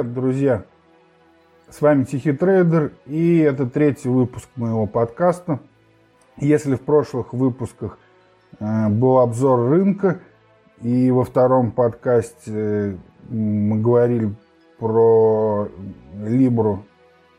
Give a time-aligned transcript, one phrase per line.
[0.00, 0.64] Привет, друзья!
[1.68, 5.60] С вами Тихий Трейдер, и это третий выпуск моего подкаста.
[6.38, 7.98] Если в прошлых выпусках
[8.60, 10.20] э, был обзор рынка,
[10.80, 12.96] и во втором подкасте э,
[13.28, 14.34] мы говорили
[14.78, 15.68] про
[16.14, 16.78] Libru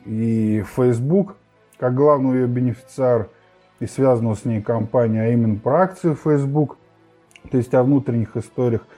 [0.05, 1.37] и Facebook,
[1.79, 3.27] как главного ее бенефициара
[3.79, 6.77] и связанного с ней компанию, а именно про акции Facebook,
[7.49, 8.85] то есть о внутренних историях–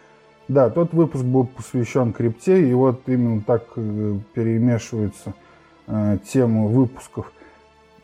[0.54, 5.34] да, тот выпуск был посвящен крипте, и вот именно так э, перемешиваются
[5.88, 7.32] э, темы выпусков.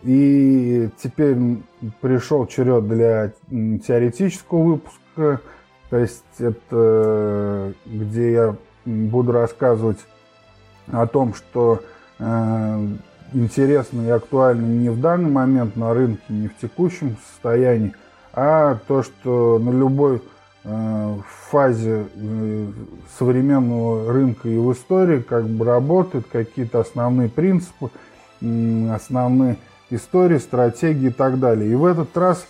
[0.02, 1.38] И теперь
[2.02, 5.42] пришел черед для теоретического выпуска,
[5.90, 8.56] то есть это где я
[8.86, 10.00] буду рассказывать
[10.92, 11.84] о том, что
[12.18, 12.88] э,
[13.34, 17.94] интересно и актуально не в данный момент на рынке, не в текущем состоянии,
[18.34, 22.68] а то, что на любой Э, в фазе э,
[23.18, 27.92] современного рынка и в истории как бы работают какие-то основные принципы,
[28.42, 29.58] основные
[29.90, 31.72] истории, стратегии и так далее.
[31.72, 32.46] И в этот раз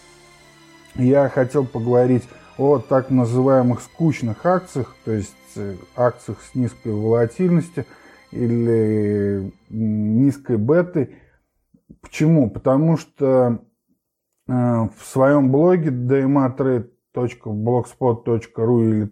[0.96, 2.24] я хотел поговорить
[2.58, 7.86] о так называемых скучных акциях, то есть э, акциях с низкой волатильностью
[8.32, 11.16] или низкой бетой.
[12.02, 12.50] Почему?
[12.50, 13.60] Потому что
[14.48, 19.06] в своем блоге DMA Trade blogspot.ru или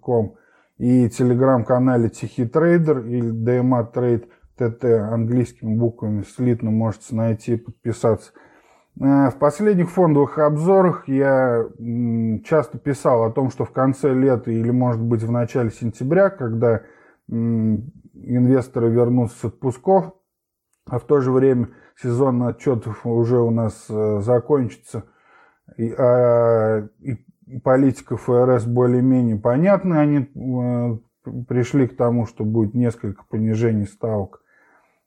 [0.00, 0.34] .com
[0.78, 8.32] и телеграм-канале Тихий Трейдер или DMA Trade ТТ английскими буквами слитно можете найти и подписаться.
[9.00, 11.64] Э, в последних фондовых обзорах я
[12.44, 16.82] часто писал о том, что в конце лета или, может быть, в начале сентября, когда
[17.28, 20.12] инвесторы вернутся с отпусков,
[20.86, 21.70] а в то же время
[22.00, 25.04] сезон отчетов уже у нас э, закончится,
[25.78, 27.16] и, а, и
[27.62, 30.00] политика ФРС более-менее понятна.
[30.00, 34.42] Они э, пришли к тому, что будет несколько понижений ставок,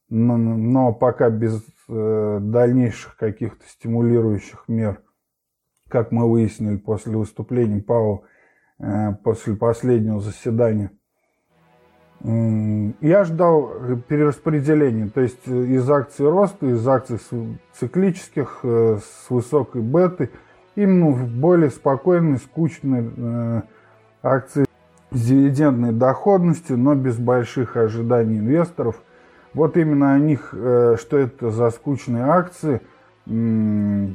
[0.09, 5.01] но, но пока без э, дальнейших каких-то стимулирующих мер,
[5.87, 8.23] как мы выяснили после выступления Пау
[8.79, 10.91] э, после последнего заседания.
[12.19, 13.69] Я ждал
[14.07, 17.19] перераспределения, то есть из акций роста, из акций
[17.73, 20.31] циклических с высокой бетой–
[20.77, 23.61] именно в более спокойной, скучной э,
[24.21, 24.65] акции
[25.11, 29.01] с дивидендной доходностью, но без больших ожиданий инвесторов.
[29.53, 32.81] Вот именно о них, э, что это за скучные акции,
[33.25, 34.07] э,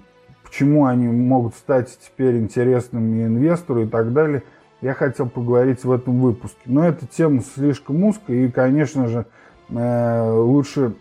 [0.44, 4.44] почему они могут стать теперь интересными инвестору и так далее,
[4.82, 6.60] я хотел поговорить в этом выпуске.
[6.66, 9.26] Но эта тема слишком узкая, и, конечно же,
[9.68, 10.94] э, лучше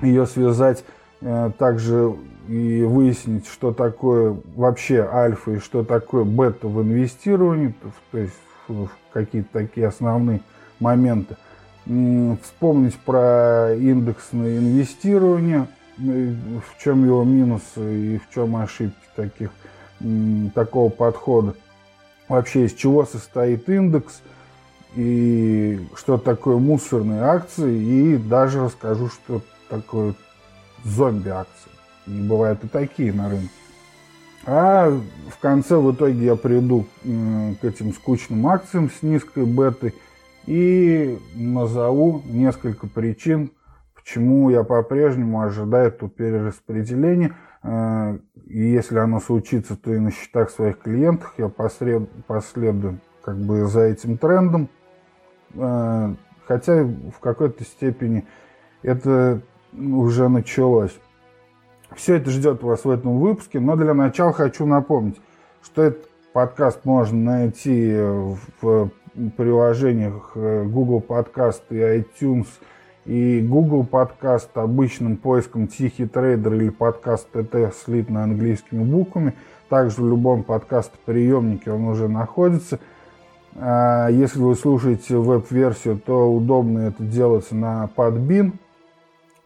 [0.00, 0.84] ее связать
[1.58, 2.14] также
[2.48, 7.74] и выяснить, что такое вообще альфа и что такое бета в инвестировании,
[8.10, 8.34] то есть
[8.68, 10.40] в какие-то такие основные
[10.80, 11.36] моменты.
[11.84, 15.66] Вспомнить про индексное инвестирование,
[15.96, 19.50] в чем его минусы и в чем ошибки таких,
[20.54, 21.54] такого подхода.
[22.28, 24.22] Вообще, из чего состоит индекс
[24.96, 30.14] и что такое мусорные акции, и даже расскажу, что такое
[30.84, 31.70] зомби-акции.
[32.06, 33.50] И бывают и такие на рынке.
[34.44, 39.94] А в конце в итоге я приду к этим скучным акциям с низкой бетой
[40.46, 43.52] и назову несколько причин,
[43.94, 47.36] почему я по-прежнему ожидаю тут перераспределения.
[47.62, 53.38] Э, и если оно случится, то и на счетах своих клиентов я послед, последую как
[53.38, 54.68] бы за этим трендом.
[55.54, 56.14] Э,
[56.46, 58.26] хотя в какой-то степени
[58.82, 60.94] это уже началось.
[61.94, 65.20] Все это ждет вас в этом выпуске, но для начала хочу напомнить,
[65.62, 67.94] что этот подкаст можно найти
[68.60, 68.90] в
[69.36, 72.46] приложениях э, Google Podcast и iTunes
[73.04, 79.34] и Google Podcast обычным поиском «Тихий трейдер» или подкаст ТТ слитно английскими буквами.
[79.68, 82.78] Также в любом подкаст-приемнике он уже находится.
[83.56, 88.52] А если вы слушаете веб-версию, то удобно это делать на Podbean,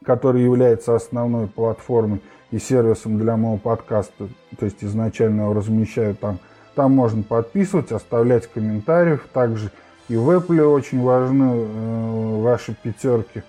[0.04, 4.28] который является основной платформой и сервисом для моего подкаста,
[4.58, 6.38] то есть изначально его размещаю там.
[6.74, 9.18] Там можно подписывать, оставлять комментарии.
[9.32, 9.70] Также
[10.08, 13.42] и в Apple очень важны э, ваши пятерки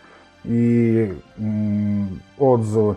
[0.44, 2.04] и э,
[2.38, 2.96] отзывы.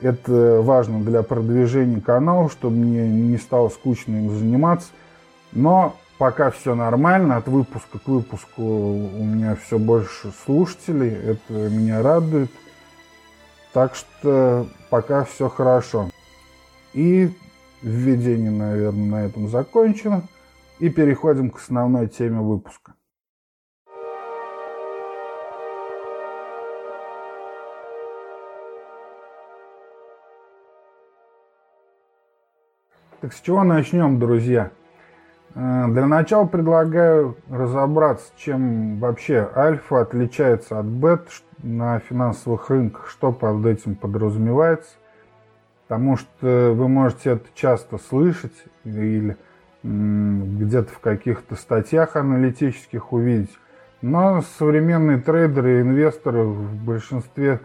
[0.00, 4.88] Это важно для продвижения канала, чтобы мне не стало скучно им заниматься.
[5.52, 12.02] Но пока все нормально, от выпуска к выпуску у меня все больше слушателей, это меня
[12.02, 12.50] радует.
[13.72, 16.10] Так что пока все хорошо.
[16.92, 17.30] И
[17.80, 20.24] введение, наверное, на этом закончено.
[20.78, 22.94] И переходим к основной теме выпуска.
[33.20, 34.72] Так с чего начнем, друзья?
[35.54, 41.28] Э, для начала предлагаю разобраться, чем вообще альфа отличается от бет
[41.62, 44.90] на финансовых рынках, что под этим подразумевается.
[45.86, 49.36] Потому что вы можете это часто слышать или
[49.82, 53.50] где-то в каких-то статьях аналитических увидеть.
[54.00, 57.60] Но современные трейдеры и инвесторы в большинстве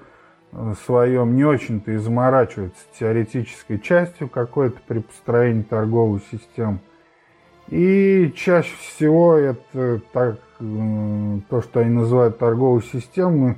[0.52, 6.80] э, своем не очень-то и заморачиваются теоретической частью какой-то при построении торговой системы.
[7.70, 13.58] И чаще всего это так, то, что они называют торговой системой,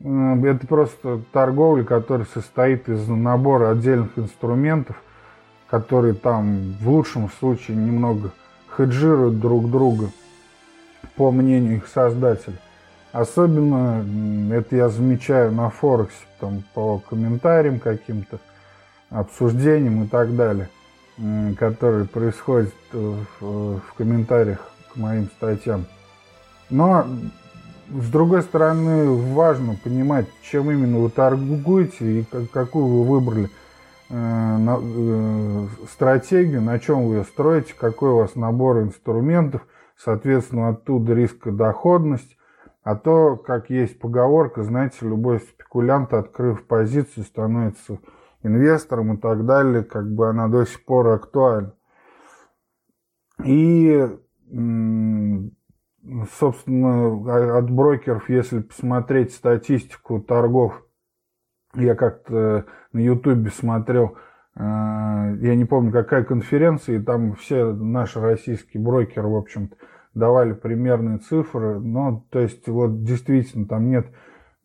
[0.00, 4.96] это просто торговля, которая состоит из набора отдельных инструментов,
[5.68, 8.32] которые там в лучшем случае немного
[8.76, 10.10] хеджируют друг друга,
[11.16, 12.58] по мнению их создателя.
[13.12, 14.04] Особенно
[14.52, 18.38] это я замечаю на Форексе, там, по комментариям каким-то,
[19.08, 20.68] обсуждениям и так далее
[21.58, 25.86] которые происходят в, комментариях к моим статьям.
[26.68, 27.06] Но,
[27.88, 33.50] с другой стороны, важно понимать, чем именно вы торгуете и какую вы выбрали
[34.10, 39.62] э, э, стратегию, на чем вы ее строите, какой у вас набор инструментов,
[39.96, 42.36] соответственно, оттуда риск-доходность.
[42.82, 47.98] А то, как есть поговорка, знаете, любой спекулянт, открыв позицию, становится
[48.42, 51.74] инвесторам и так далее, как бы она до сих пор актуальна.
[53.44, 54.08] И,
[56.38, 60.82] собственно, от брокеров, если посмотреть статистику торгов,
[61.74, 64.16] я как-то на Ютубе смотрел,
[64.54, 69.76] э, я не помню, какая конференция, и там все наши российские брокеры, в общем-то,
[70.14, 74.06] давали примерные цифры, но, то есть, вот действительно, там нет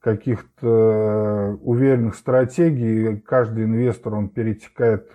[0.02, 3.18] каких-то э, уверенных стратегий.
[3.20, 5.12] Каждый инвестор, он перетекает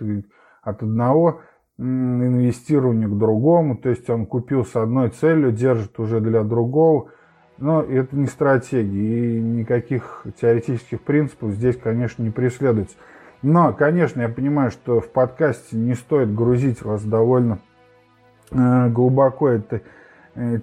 [0.61, 1.41] от одного
[1.77, 3.77] инвестирования к другому.
[3.77, 7.11] То есть он купил с одной целью, держит уже для другого.
[7.59, 12.95] Но это не стратегия, и никаких теоретических принципов здесь, конечно, не преследуется.
[13.41, 17.59] Но, конечно, я понимаю, что в подкасте не стоит грузить вас довольно
[18.51, 19.81] э, глубоко этой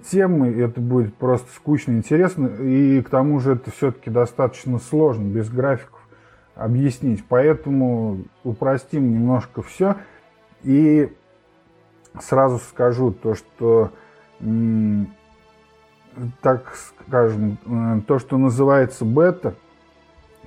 [0.09, 5.49] темы, это будет просто скучно, интересно, и к тому же это все-таки достаточно сложно, без
[5.49, 5.99] графиков
[6.55, 7.25] объяснить.
[7.27, 9.97] Поэтому упростим немножко все
[10.63, 11.11] и
[12.21, 13.91] сразу скажу то, что
[16.41, 19.55] так скажем, э, то, что называется бета,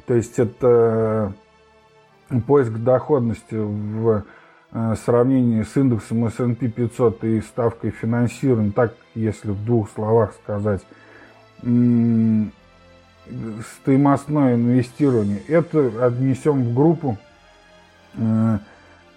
[0.07, 1.35] то есть это
[2.47, 4.25] поиск доходности в
[4.71, 10.83] Э, сравнении с индексом S&P 500 и ставкой финансирования, так если в двух словах сказать,
[13.83, 17.19] стоимостное инвестирование, это отнесем в группу,
[18.15, 18.59] э,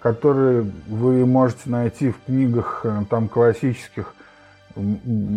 [0.00, 4.14] которые вы можете найти в книгах э, там классических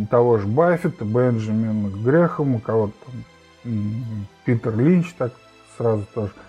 [0.09, 5.33] того же Баффета, Бенджамина Грехома, кого-то там, Питер Линч, так
[5.77, 6.31] сразу тоже–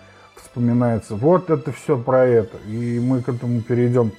[0.57, 1.15] вспоминается.
[1.15, 2.57] Вот это все про это.
[2.67, 4.11] И мы к этому перейдем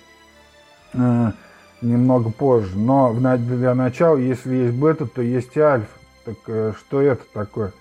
[0.94, 1.32] э,
[1.82, 2.78] немного позже.
[2.78, 5.98] Но для начала, если есть бета, то есть и альфа.
[6.24, 7.72] Так э, что это такое?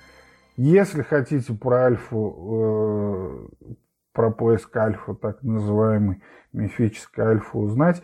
[0.55, 3.75] Если хотите про альфу, э,
[4.13, 6.21] про поиск альфа, так называемый
[6.53, 8.01] мифический альфа узнать,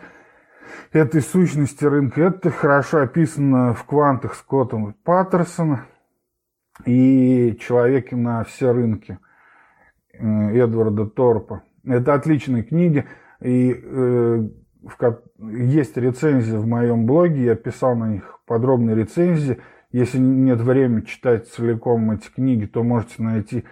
[0.92, 5.86] этой сущности рынка, это хорошо описано в квантах Скотта Паттерсона
[6.86, 9.18] и человеке на все рынки–
[10.14, 11.64] Э, Эдварда Торпа.
[11.86, 13.06] Это отличные книги,
[13.42, 14.48] и э,
[15.40, 19.60] есть рецензии в моем блоге, я писал на них подробные рецензии.
[19.92, 23.64] Если нет времени читать целиком эти книги, то можете найти э,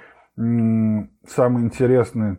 [1.28, 2.38] самые интересные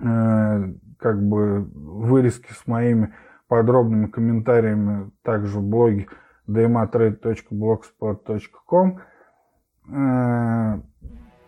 [0.00, 3.12] э, как бы вырезки с моими
[3.48, 6.08] подробными комментариями также в блоге
[6.48, 9.00] dmatrade.blogspot.com.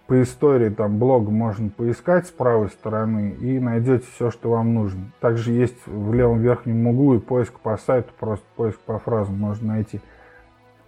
[0.08, 5.12] По истории там блог можно поискать с правой стороны и найдете все, что вам нужно.
[5.20, 9.74] Также есть в левом верхнем углу и поиск по сайту, просто поиск по фразам можно
[9.74, 10.00] найти.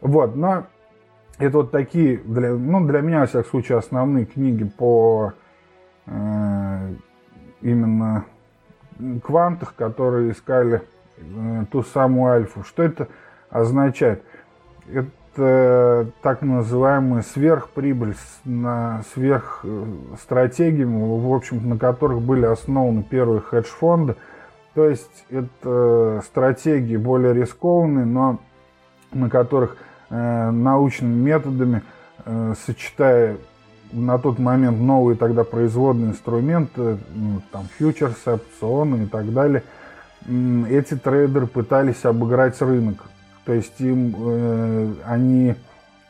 [0.00, 0.65] Вот, но
[1.37, 5.35] это вот такие, для, ну, для меня, во всяком случае, основные книги по
[6.07, 6.95] э,
[7.61, 8.25] именно
[9.23, 10.81] квантах, которые искали
[11.19, 12.62] э, ту самую альфу.
[12.65, 13.09] Что это
[13.50, 14.23] означает?
[14.91, 24.17] Это это так называемая сверхприбыль на сверхстратегиями, в общем на которых были основаны первые хедж-фонды.
[24.75, 28.39] То есть это стратегии более рискованные, но
[29.13, 29.77] на которых
[30.11, 31.83] э, научными методами,
[32.25, 33.37] э, сочетая
[33.93, 39.65] на тот момент новые тогда производные инструменты, ну, там фьючерсы, опционы и так далее,
[40.69, 42.99] эти трейдеры пытались обыграть рынок.
[43.50, 45.57] То есть им э, они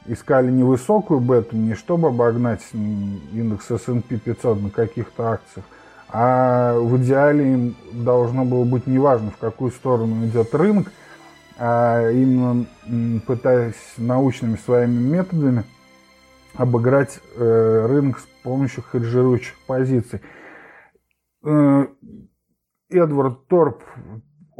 [0.04, 5.64] искали не высокую бету, не чтобы обогнать индекс S&P 500 на каких-то акциях,
[6.10, 10.92] а в идеале им должно было быть неважно, в какую сторону идет рынок,
[11.56, 12.66] а именно
[13.26, 15.64] пытаясь научными своими методами
[16.56, 20.20] обыграть э, рынок с помощью хеджирующих позиций.
[21.42, 21.86] Э,
[22.90, 23.82] Эдвард Торп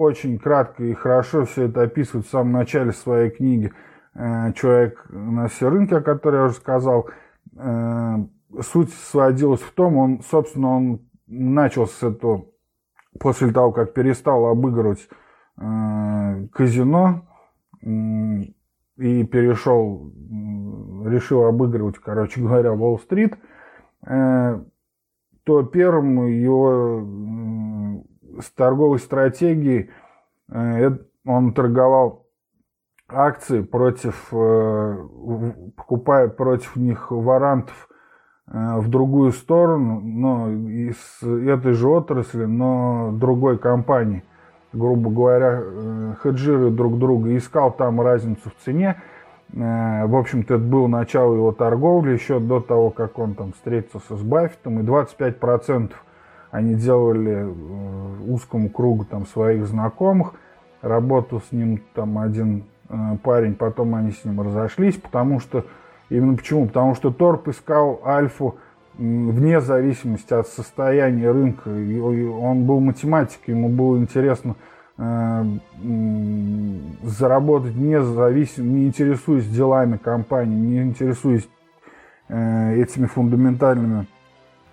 [0.01, 3.71] очень кратко и хорошо все это описывает в самом начале своей книги
[4.15, 7.11] э, «Человек на все рынке», о которой я уже сказал.
[7.55, 8.17] Э,
[8.63, 12.47] суть сводилась в том, он, собственно, он начал с этого
[13.19, 15.07] после того, как перестал обыгрывать
[15.59, 17.27] э, казино
[17.83, 20.15] и перешел,
[21.05, 23.39] решил обыгрывать, короче говоря, Уолл-стрит,
[24.03, 28.01] то первым его
[28.39, 29.91] с торговой стратегией
[30.51, 30.91] э,
[31.27, 32.27] он торговал
[33.09, 34.97] акции против, э,
[35.77, 37.89] покупая против них варантов
[38.47, 44.25] э, в другую сторону, но из этой же отрасли, но другой компании.
[44.73, 49.03] Грубо говоря, хеджируя друг друга, искал там разницу в цене.
[49.49, 54.23] В общем-то, это было начало его торговли, еще до того, как он там встретился с
[54.23, 55.91] Баффетом, и 25%
[56.51, 57.53] они делали э,
[58.29, 60.35] узкому кругу там своих знакомых.
[60.83, 65.65] Работал с ним там один э, парень, потом они с ним разошлись, потому что
[66.09, 66.67] именно почему?
[66.67, 68.57] Потому что Торп искал альфу
[68.99, 71.69] вне зависимости от состояния рынка.
[71.69, 74.57] Он был математиком, ему было интересно
[74.99, 75.45] э,
[77.05, 81.49] заработать не зависим, не интересуясь делами компании, не интересуясь
[82.29, 84.07] этими фундаментальными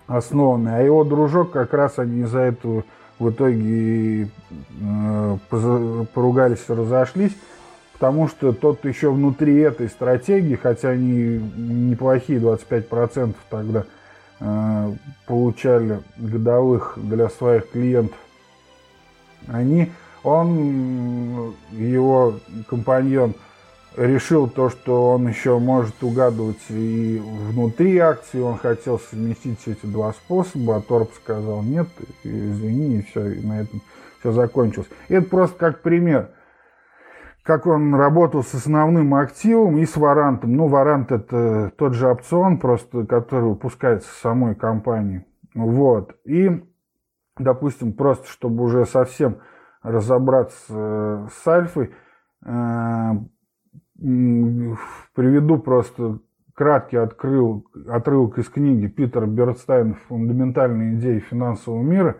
[0.08, 0.78] основанный.
[0.78, 2.84] А его дружок как раз они из-за этого
[3.20, 4.30] в итоге
[4.80, 5.38] э,
[6.14, 7.36] поругались разошлись,
[7.92, 13.84] потому что тот еще внутри этой стратегии, хотя они неплохие 25% тогда
[14.40, 14.92] э,
[15.26, 18.18] получали годовых для своих клиентов,
[19.46, 22.34] они, он, его
[22.68, 23.34] компаньон–
[23.98, 30.12] решил то, что он еще может угадывать и внутри акции, он хотел совместить эти два
[30.12, 31.88] способа, а Торп сказал нет,
[32.22, 33.82] извини, и все, и на этом
[34.20, 34.88] все закончилось.
[35.08, 36.30] И это просто как пример,
[37.42, 40.54] как он работал с основным активом и с варантом.
[40.54, 45.24] Ну, варант это тот же опцион, просто который выпускается самой компанией.
[45.54, 46.14] Вот.
[46.24, 46.62] И,
[47.36, 49.38] допустим, просто чтобы уже совсем
[49.82, 51.94] разобраться с альфой,
[52.44, 53.12] э,
[53.98, 56.20] Приведу просто
[56.54, 62.16] краткий открыл, отрывок из книги Питера Бернстайна «Фундаментальные идеи финансового мира»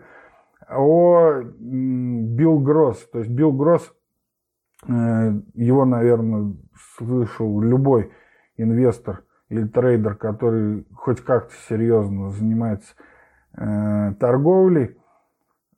[0.69, 2.97] о Билл Гросс.
[3.11, 3.93] То есть Билл Гросс,
[4.87, 4.91] э,
[5.53, 6.53] его, наверное,
[6.97, 8.11] слышал любой
[8.57, 12.93] инвестор или трейдер, который хоть как-то серьезно занимается
[13.57, 14.97] э, торговлей.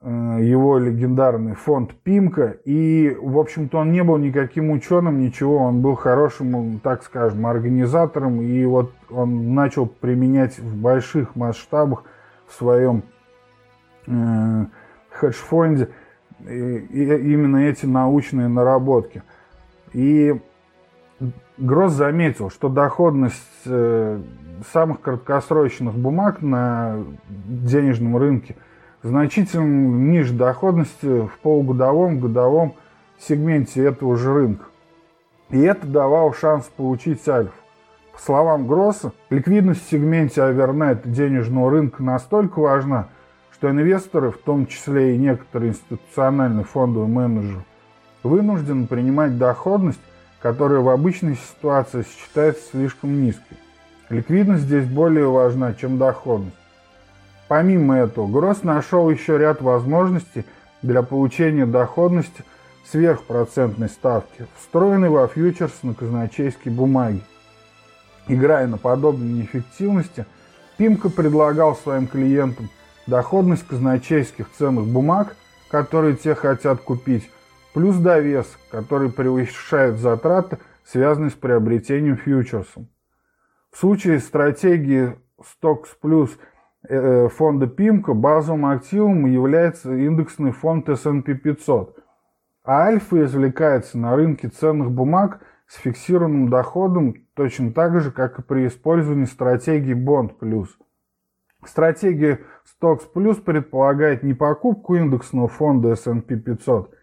[0.04, 2.58] Э, его легендарный фонд Пимка.
[2.66, 5.58] И, в общем-то, он не был никаким ученым, ничего.
[5.58, 8.42] Он был хорошим, так скажем, организатором.
[8.42, 12.04] И вот он начал применять в больших масштабах
[12.48, 13.04] в своем
[14.08, 14.66] э,
[15.12, 15.90] хедж-фонде
[16.48, 19.22] и, и именно эти научные наработки.
[19.94, 20.36] И
[21.60, 24.20] Гросс заметил, что доходность э,
[24.74, 28.56] самых краткосрочных бумаг на денежном рынке–
[29.04, 32.74] значительно ниже доходности в полугодовом, годовом
[33.20, 34.66] сегменте этого же рынка.
[35.50, 37.54] И это давало шанс получить альфа.
[38.14, 43.08] По словам Гросса, ликвидность в сегменте овернайт денежного рынка настолько важна,
[43.54, 47.64] что инвесторы, в том числе и некоторые институциональные фондовые менеджеры,
[48.24, 50.02] вынуждены принимать доходность,
[50.42, 53.58] которая в обычной ситуации считается слишком низкой.
[54.10, 56.56] Ликвидность здесь более важна, чем доходность.
[57.52, 60.46] Помимо этого, Гросс нашел еще ряд возможностей
[60.82, 62.46] для получения доходности
[62.86, 67.22] сверхпроцентной ставки, встроенной во фьючерс на казначейские бумаги.
[68.30, 70.26] Играя на подобной неэффективности,
[70.78, 72.70] Пимка предлагал своим клиентам
[73.06, 75.36] доходность казначейских ценных бумаг,
[75.70, 77.30] которые те хотят купить,
[77.74, 82.88] плюс довес, который превышает затраты, связанные с приобретением фьючерсом.
[83.74, 86.30] В случае стратегии Stocks Plus–
[86.88, 91.98] фонда ПИМКО базовым активом является индексный фонд S&P 500,
[92.64, 98.42] а альфа извлекается на рынке ценных бумаг с фиксированным доходом точно так же, как и
[98.42, 100.68] при использовании стратегии Bond+.
[101.64, 106.94] Стратегия Stocks Plus предполагает не покупку индексного фонда S&P 500,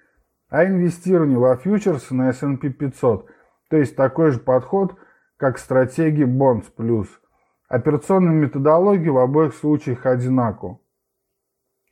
[0.50, 3.26] а инвестирование во фьючерсы на S&P 500,
[3.70, 4.96] то есть такой же подход,
[5.36, 7.06] как стратегия Bonds Plus.
[7.68, 10.80] Операционная методология в обоих случаях одинакова.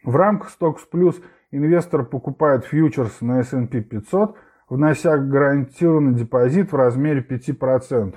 [0.03, 4.37] В рамках Stocks Plus инвестор покупает фьючерсы на S&P 500,
[4.71, 8.15] внося гарантированный депозит в размере 5%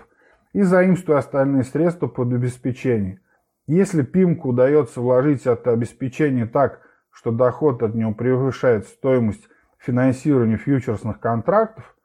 [0.54, 3.20] и заимствуя остальные средства под обеспечение.
[3.68, 6.80] Если ПИМку удается вложить это обеспечение так,
[7.12, 11.96] что доход от него превышает стоимость финансирования фьючерсных контрактов,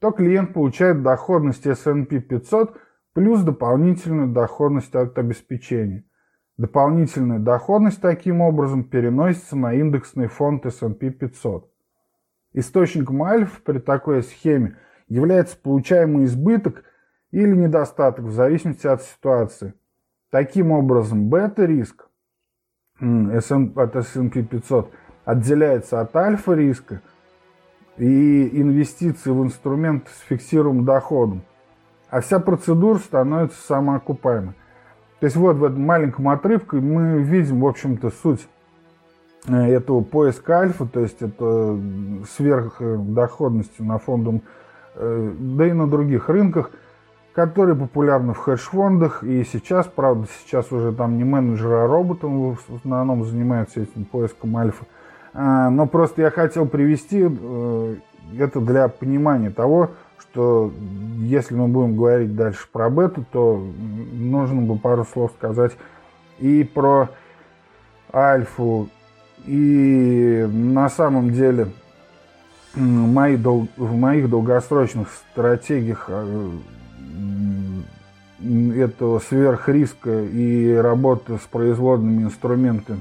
[0.00, 2.78] то клиент получает доходность S&P 500
[3.18, 6.04] плюс дополнительную доходность от обеспечения.
[6.56, 11.68] Дополнительная доходность таким образом переносится на индексный фонд S&P 500.
[12.52, 14.76] Источником альфа при такой схеме
[15.08, 16.84] является получаемый избыток
[17.32, 19.74] или недостаток в зависимости от ситуации.
[20.30, 22.08] Таким образом, бета-риск
[23.00, 24.92] от S&P 500
[25.24, 27.02] отделяется от альфа-риска
[27.96, 31.42] и инвестиции в инструмент с фиксируемым доходом,
[32.10, 34.54] а вся процедура становится самоокупаемой.
[35.20, 38.46] То есть вот в этом маленьком отрывке мы видим, в общем-то, суть
[39.48, 41.78] э, этого поиска альфа, то есть это
[42.36, 44.42] сверхдоходности на фондовом,
[44.94, 46.70] э, да и на других рынках,
[47.34, 49.24] которые популярны в хедж-фондах.
[49.24, 54.56] И сейчас, правда, сейчас уже там не менеджеры, а роботы в основном занимаются этим поиском
[54.56, 54.84] альфа.
[55.34, 57.94] А, но просто я хотел привести э,
[58.38, 60.72] это для понимания того, что
[61.18, 63.62] если мы будем говорить дальше про бету, то
[64.12, 65.72] нужно бы пару слов сказать
[66.38, 67.10] и про
[68.12, 68.88] альфу.
[69.46, 71.68] И на самом деле
[72.74, 76.50] мои дол- в моих долгосрочных стратегиях э,
[78.76, 83.00] этого сверхриска и работы с производными инструментами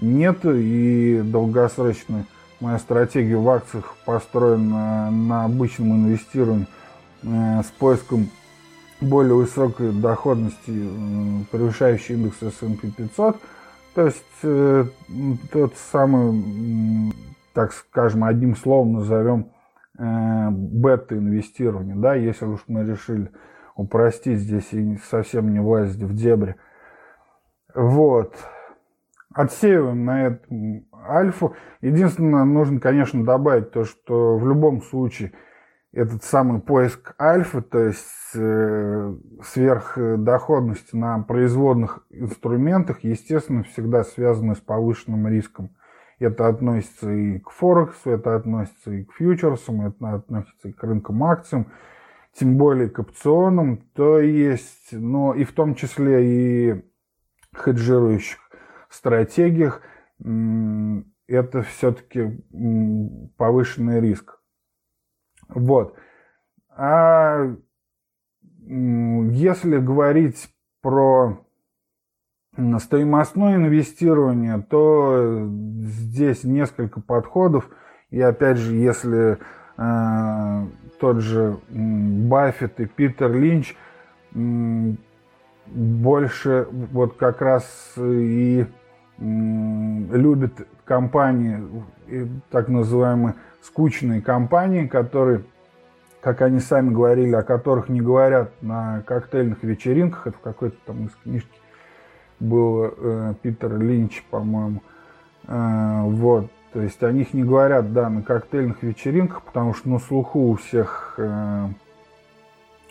[0.00, 0.38] нет.
[0.44, 2.24] И долгосрочно
[2.62, 6.68] моя стратегия в акциях построена на обычном инвестировании
[7.22, 8.30] э, с поиском
[9.00, 13.36] более высокой доходности, э, превышающей индекс S&P 500.
[13.94, 14.84] То есть э,
[15.52, 17.12] тот самый,
[17.52, 19.48] так скажем, одним словом назовем
[19.94, 23.30] бета-инвестирование, да, если уж мы решили
[23.76, 26.56] упростить здесь и совсем не влазить в дебри.
[27.74, 28.34] Вот.
[29.34, 31.54] Отсеиваем на этом альфу.
[31.80, 35.32] Единственное, нужно, конечно, добавить то, что в любом случае
[35.92, 44.60] этот самый поиск альфы, то есть э, сверхдоходности на производных инструментах, естественно, всегда связаны с
[44.60, 45.76] повышенным риском.
[46.18, 51.22] Это относится и к Форексу, это относится и к фьючерсам, это относится и к рынкам
[51.24, 51.72] акциям,
[52.32, 56.84] тем более к опционам, то есть, но и в том числе и
[57.54, 58.41] хеджирующих
[58.94, 59.82] стратегиях
[60.20, 62.42] это все-таки
[63.36, 64.38] повышенный риск.
[65.48, 65.96] Вот.
[66.68, 67.54] А
[68.64, 70.48] если говорить
[70.80, 71.44] про
[72.78, 75.48] стоимостное инвестирование, то
[75.82, 77.68] здесь несколько подходов.
[78.10, 79.38] И опять же, если
[79.78, 80.66] э,
[81.00, 83.74] тот же Баффет и Питер Линч
[85.66, 88.66] больше вот как раз и
[89.22, 91.62] любят компании,
[92.50, 95.44] так называемые скучные компании, которые,
[96.20, 101.06] как они сами говорили, о которых не говорят на коктейльных вечеринках, это в какой-то там
[101.06, 101.48] из книжки
[102.40, 104.82] был э, Питер Линч, по-моему,
[105.46, 109.98] э, вот, то есть о них не говорят, да, на коктейльных вечеринках, потому что на
[110.00, 111.68] слуху у всех э,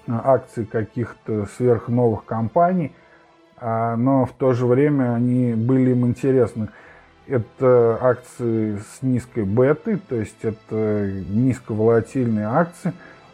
[0.08, 2.96] акций каких-то сверхновых компаний,
[3.62, 6.69] но в то же время они были им интересны.
[7.28, 12.91] Это акции с низкой бетой, то есть это низковолатильные акции,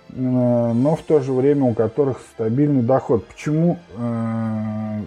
[0.09, 3.25] э, но в то же время у которых стабильный доход.
[3.25, 3.79] Почему?
[3.95, 4.99] Э,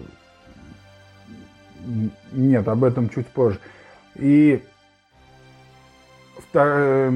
[2.31, 3.59] нет, об этом чуть позже.
[4.15, 4.63] И
[6.53, 7.11] э,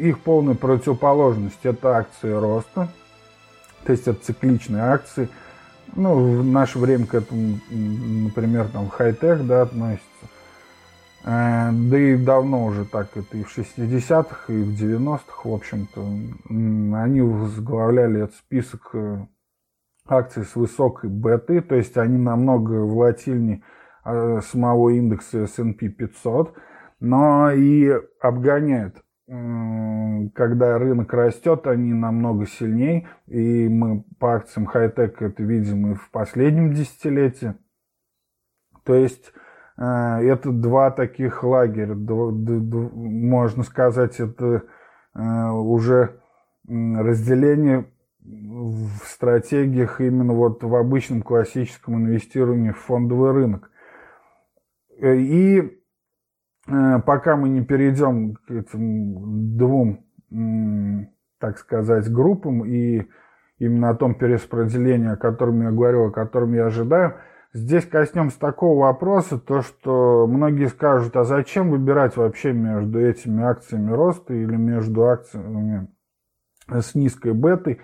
[0.00, 2.88] их полная противоположность– это акции роста,
[3.84, 5.28] то есть это цикличные акции–
[5.94, 10.06] ну, в наше время к этому, например, там хай-тек, да, относится.
[11.24, 16.00] Э, да и давно уже так это и в 60-х, и в 90-х, в общем-то,
[17.02, 19.26] они возглавляли этот список э,
[20.06, 23.62] акций с высокой бетой, то есть они намного волатильнее
[24.04, 26.54] э, самого индекса S&P 500,
[27.00, 33.08] но и обгоняют когда рынок растет, они намного сильнее.
[33.26, 37.54] И мы по акциям хай-тек это видим и в последнем десятилетии.
[38.84, 39.32] То есть
[39.78, 44.62] э, это два таких лагеря, можно сказать, это
[45.14, 46.20] э, уже
[46.68, 47.86] разделение
[48.22, 53.70] в стратегиях именно вот в обычном классическом инвестировании в фондовый рынок.
[55.00, 55.80] И
[56.66, 60.04] пока мы не перейдем к этим двум,
[61.38, 63.06] так сказать, группам и
[63.58, 67.14] именно о том перераспределении, о котором я говорил, о котором я ожидаю,
[67.52, 73.92] здесь коснемся такого вопроса, то что многие скажут, а зачем выбирать вообще между этими акциями
[73.92, 75.88] роста или между акциями
[76.68, 77.80] с низкой бетой,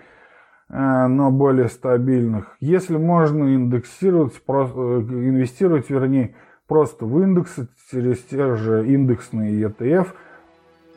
[0.69, 2.55] э, но более стабильных.
[2.59, 6.35] Если можно индексировать, э, инвестировать, вернее,
[6.73, 10.07] просто в индексы через те же индексные ETF,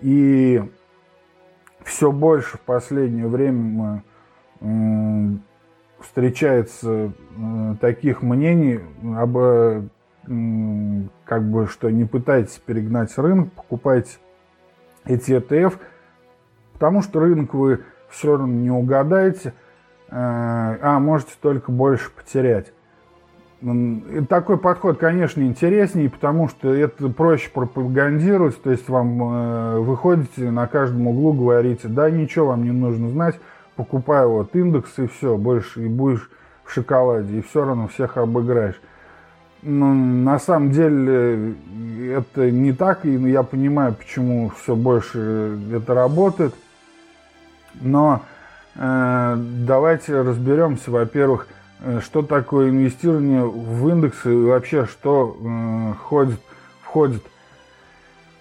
[0.00, 0.62] и
[1.84, 4.02] все больше в последнее время
[4.58, 5.40] мы
[6.00, 7.12] встречается
[7.82, 8.80] таких мнений
[9.18, 9.36] об
[11.26, 14.16] как бы, что не пытайтесь перегнать рынок, покупайте
[15.04, 15.74] эти ETF,
[16.72, 19.50] потому что рынок вы все равно не угадаете,
[20.08, 22.72] э, а можете только больше потерять.
[24.28, 30.66] Такой подход, конечно, интереснее, потому что это проще пропагандировать, то есть вам э, выходите на
[30.66, 33.40] каждом углу, говорите, да, ничего вам не нужно знать,
[33.74, 36.30] покупай вот индекс и все, больше и будешь
[36.64, 38.78] в шоколаде, и все равно всех обыграешь.
[39.62, 41.54] Но на самом деле
[42.12, 46.54] это не так, и я понимаю, почему все больше это работает.
[47.80, 48.22] Но
[48.74, 51.65] э, давайте разберемся, во-первых, э,
[52.00, 56.40] что такое инвестирование в индексы и вообще что э, входит,
[56.82, 57.22] входит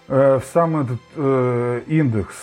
[0.08, 2.36] э, в сам этот э, индекс.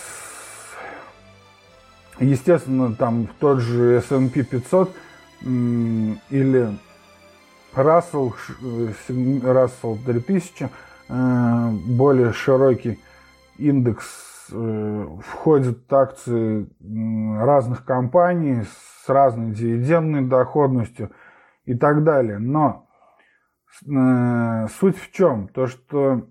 [2.19, 4.95] Естественно, там в тот же S&P 500
[5.41, 6.77] или
[7.75, 8.33] Russell,
[9.09, 10.69] Russell 3000,
[11.09, 12.99] э, более широкий
[13.57, 14.05] индекс,
[14.51, 16.69] э, входят акции
[17.39, 21.11] разных компаний с разной дивидендной доходностью
[21.65, 22.39] и так далее.
[22.39, 22.87] Но
[23.85, 25.47] э, суть в чем?
[25.49, 26.27] То, что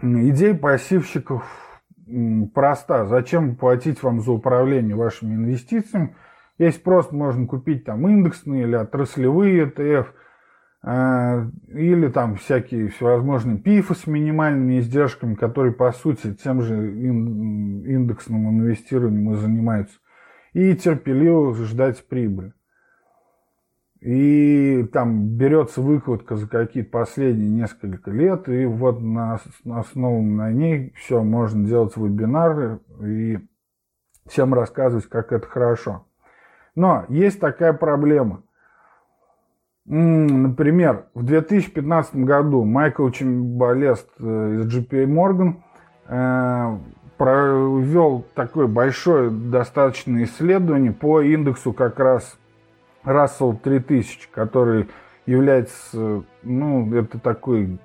[0.00, 1.44] идея пассивщиков
[2.54, 3.06] проста.
[3.06, 6.16] Зачем платить вам за управление вашими инвестициями?
[6.58, 10.06] Есть просто можно купить там индексные или отраслевые ETF,
[10.84, 19.32] или там всякие всевозможные пифы с минимальными издержками, которые по сути тем же индексным инвестированием
[19.32, 19.98] и занимаются,
[20.52, 22.52] и терпеливо ждать прибыли
[24.00, 30.92] и там берется выкладка за какие-то последние несколько лет, и вот на, основу на ней
[30.96, 33.38] все, можно делать вебинары и
[34.26, 36.06] всем рассказывать, как это хорошо.
[36.76, 38.44] Но есть такая проблема.
[39.88, 45.56] Например, в 2015 году Майкл Чембалест э, из JP Morgan
[47.18, 52.38] провел такое большое достаточное исследование по индексу как раз
[53.04, 54.88] Russell 3000, который
[55.26, 57.78] является, ну, это такой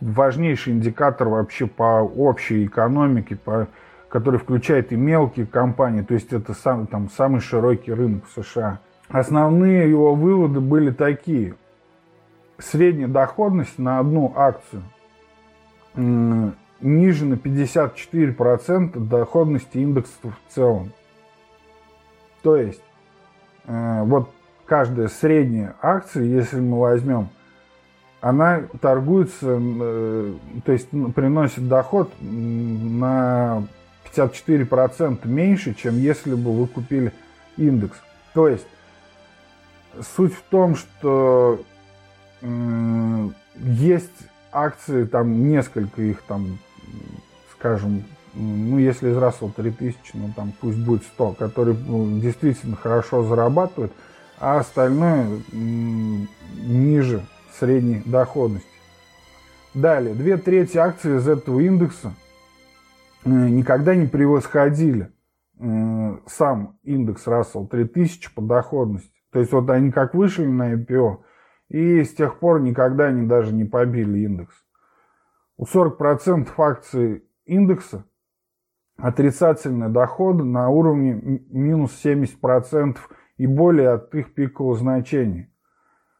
[0.00, 3.68] важнейший индикатор вообще по общей экономике, по,
[4.08, 8.80] который включает и мелкие компании, то есть это сам, там, самый широкий рынок в США.
[9.12, 11.54] Основные его выводы были такие.
[12.58, 14.82] Средняя доходность на одну акцию
[15.94, 20.92] ниже на 54% доходности индекса в целом.
[22.42, 22.82] То есть
[23.64, 24.30] Э, вот
[24.66, 27.28] каждая средняя акция, если мы возьмем,
[28.20, 33.64] она торгуется, э, то есть ну, приносит доход на
[34.14, 37.12] 54% меньше, чем если бы вы купили
[37.56, 37.96] индекс.
[38.34, 38.66] То есть
[40.00, 41.60] суть в том, что
[43.56, 44.10] есть
[44.50, 46.58] акции, там несколько их там,
[47.56, 53.22] скажем, ну, если из Russell 3000, ну, там пусть будет 100, которые ну, действительно хорошо
[53.24, 53.92] зарабатывают,
[54.38, 57.24] а остальное ниже
[57.58, 58.68] средней доходности.
[59.74, 62.14] Далее, две трети акций из этого индекса
[63.24, 65.10] э, никогда не превосходили
[65.58, 69.10] э, сам индекс Russell 3000 по доходности.
[69.32, 71.22] То есть вот они как вышли на IPO,
[71.68, 74.54] и с тех пор никогда они даже не побили индекс.
[75.56, 78.04] У 40% акций индекса
[78.98, 82.98] отрицательные доходы на уровне минус 70%
[83.38, 85.50] и более от их пикового значения.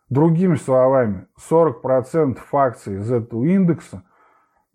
[0.08, 4.04] Другими словами, 40% акций из этого индекса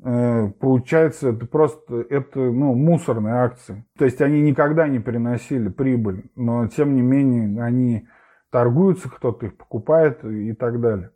[0.03, 3.83] э, получается это просто это ну, мусорные акции.
[3.97, 8.07] То есть они никогда не приносили прибыль, но тем не менее они
[8.51, 11.11] торгуются, кто-то их покупает и так далее.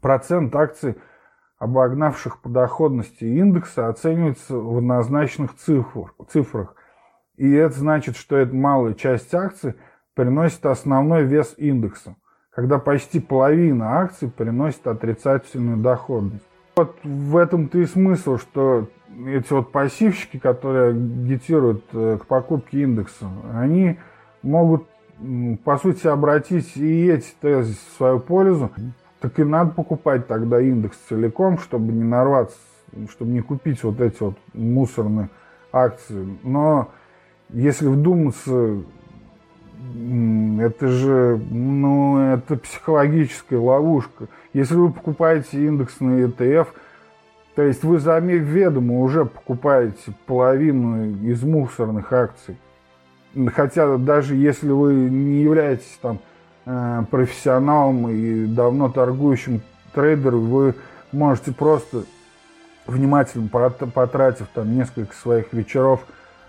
[0.00, 0.96] процент акций,
[1.58, 6.74] обогнавших по доходности индекса, оценивается в однозначных цифр, цифрах.
[7.36, 9.74] И это значит, что эта малая часть акций
[10.14, 12.16] приносит основной вес индекса,
[12.50, 16.44] когда почти половина акций приносит отрицательную доходность.
[16.76, 18.88] Вот в этом-то и смысл, что
[19.26, 23.98] эти вот пассивщики, которые агитируют э, к покупке индекса, они
[24.42, 24.86] могут,
[25.64, 28.70] по сути, обратить и эти тезы в свою пользу.
[29.20, 32.56] Так и надо покупать тогда индекс целиком, чтобы не нарваться,
[33.10, 35.28] чтобы не купить вот эти вот мусорные
[35.72, 36.38] акции.
[36.44, 36.90] Но
[37.48, 38.78] если вдуматься,
[40.60, 44.28] это же, ну, это психологическая ловушка.
[44.52, 46.68] Если вы покупаете индексный ETF,
[47.56, 52.56] то есть вы заведомо уже покупаете половину из мусорных акций.
[53.54, 56.18] Хотя даже если вы не являетесь там
[56.66, 59.60] э, профессионалом и давно торгующим
[59.94, 60.74] трейдером, вы
[61.12, 62.04] можете просто
[62.86, 66.00] внимательно потратив там несколько своих вечеров,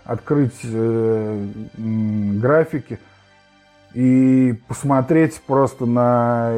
[0.04, 2.98] открыть э, графики
[3.94, 6.56] и посмотреть просто на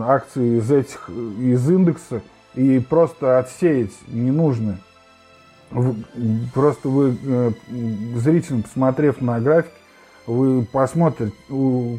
[0.00, 2.20] акции из этих из индекса
[2.54, 4.78] и просто отсеять ненужные.
[6.52, 7.50] Просто вы э,
[8.16, 9.72] зрительно посмотрев на график,
[10.26, 11.32] вы посмотрите,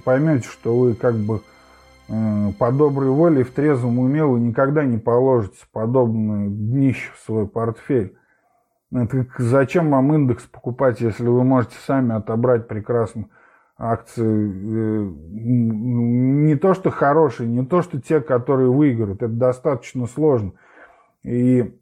[0.03, 1.41] поймете, что вы как бы
[2.09, 7.25] э, по доброй воле и в трезвом уме вы никогда не положите подобное днище в
[7.25, 8.17] свой портфель.
[8.91, 13.27] Так зачем вам индекс покупать, если вы можете сами отобрать прекрасно
[13.77, 14.51] акции?
[14.51, 19.23] Э, не то, что хорошие, не то, что те, которые выиграют.
[19.23, 20.51] Это достаточно сложно.
[21.23, 21.73] И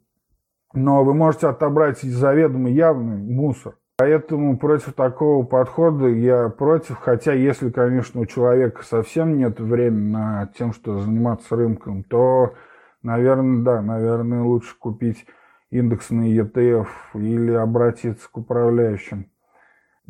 [0.72, 3.76] но вы можете отобрать заведомо явный мусор.
[3.98, 10.50] Поэтому против такого подхода я против, хотя если, конечно, у человека совсем нет времени на
[10.56, 12.54] тем, что заниматься рынком, то,
[13.02, 15.26] наверное, да, наверное, лучше купить
[15.70, 19.26] индексный ETF или обратиться к управляющим.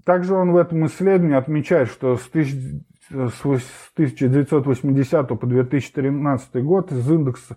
[0.05, 7.57] Также он в этом исследовании отмечает, что с 1980 по 2013 год из индекса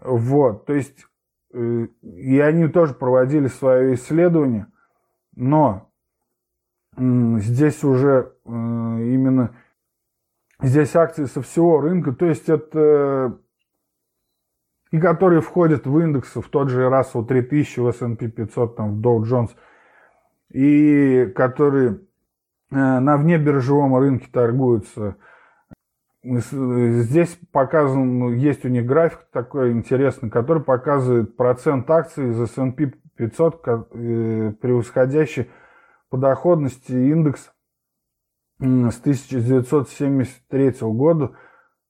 [0.00, 1.06] Вот, то есть,
[1.52, 4.66] э, и они тоже проводили свое исследование,
[5.36, 5.90] но
[6.96, 9.56] здесь уже э, именно,
[10.60, 13.38] здесь акции со всего рынка, то есть это
[14.94, 19.04] и которые входят в индексы, в тот же Russell 3000, в S&P 500, там, в
[19.04, 19.50] Dow Jones,
[20.50, 21.98] и которые
[22.70, 25.16] э, на внебиржевом рынке торгуются
[26.24, 32.94] Здесь показан, ну, есть у них график такой интересный, который показывает процент акций из S&P
[33.16, 35.50] 500, э, превосходящий
[36.08, 37.52] по доходности индекс
[38.58, 41.32] с 1973 года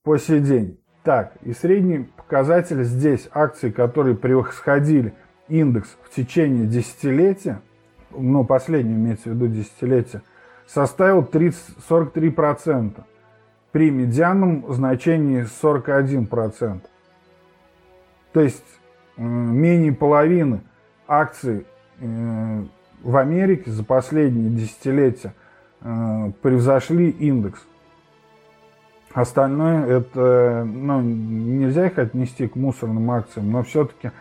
[0.02, 0.80] по сей день.
[1.04, 5.14] Так, и средний показатель здесь акций, которые превосходили
[5.48, 7.60] индекс в течение десятилетия,
[8.10, 10.22] ну, последнее имеется в виду десятилетие,
[10.66, 13.04] составил 30, 43%,
[13.74, 16.80] при медианном значении 41%.
[18.32, 18.64] То есть
[19.16, 20.60] менее половины
[21.08, 21.66] акций
[21.98, 22.64] э,
[23.02, 25.34] в Америке за последние десятилетия
[25.80, 27.66] э, превзошли индекс.
[29.12, 34.12] Остальное это, ну, нельзя их отнести к мусорным акциям, но все-таки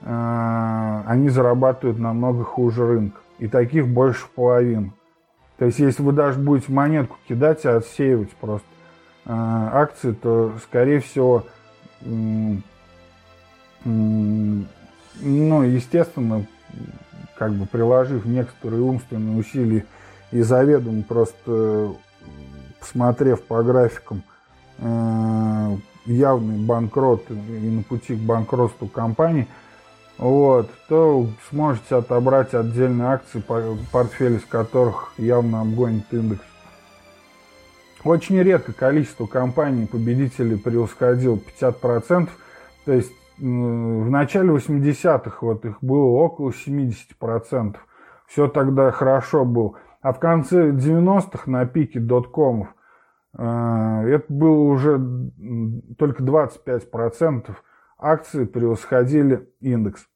[0.00, 3.20] э, они зарабатывают намного хуже рынка.
[3.38, 4.92] И таких больше половины.
[5.58, 8.66] То есть, если вы даже будете монетку кидать и отсеивать просто
[9.26, 11.44] акции, то, скорее всего,
[12.02, 12.56] э,
[13.84, 16.46] э, ну, естественно,
[17.36, 19.84] как бы приложив некоторые умственные усилия
[20.30, 21.94] и заведомо просто
[22.80, 24.22] посмотрев по графикам
[24.78, 29.48] э, явный банкрот и на пути к банкротству компании,
[30.18, 33.42] вот, то сможете отобрать отдельные акции,
[33.92, 36.42] портфель из которых явно обгонит индекс.
[38.06, 42.28] Очень редко количество компаний победителей превосходило 50%,
[42.84, 47.76] то есть в начале 80-х вот их было около 70%.
[48.28, 49.74] Все тогда хорошо было.
[50.02, 52.68] А в конце 90-х на пике доткомов
[53.36, 55.00] э, это было уже
[55.98, 57.56] только 25%
[57.98, 60.06] акций превосходили индекс.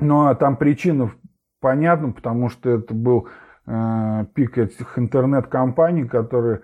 [0.00, 1.12] Ну а там причина
[1.60, 3.28] понятна, потому что это был
[3.66, 6.62] э, пик этих интернет-компаний, которые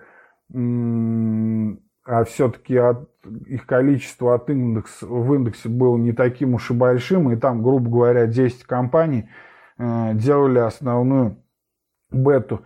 [0.51, 3.09] а все-таки от,
[3.47, 7.89] их количество от индекс, в индексе было не таким уж и большим, и там, грубо
[7.89, 9.29] говоря, 10 компаний
[9.77, 11.37] э, делали основную
[12.11, 12.65] бету,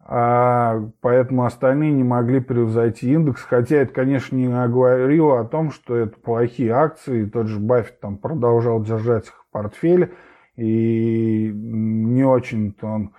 [0.00, 5.96] а поэтому остальные не могли превзойти индекс, хотя это, конечно, не говорило о том, что
[5.96, 10.12] это плохие акции, тот же Баффет там продолжал держать их в портфеле,
[10.54, 13.12] и не очень-то он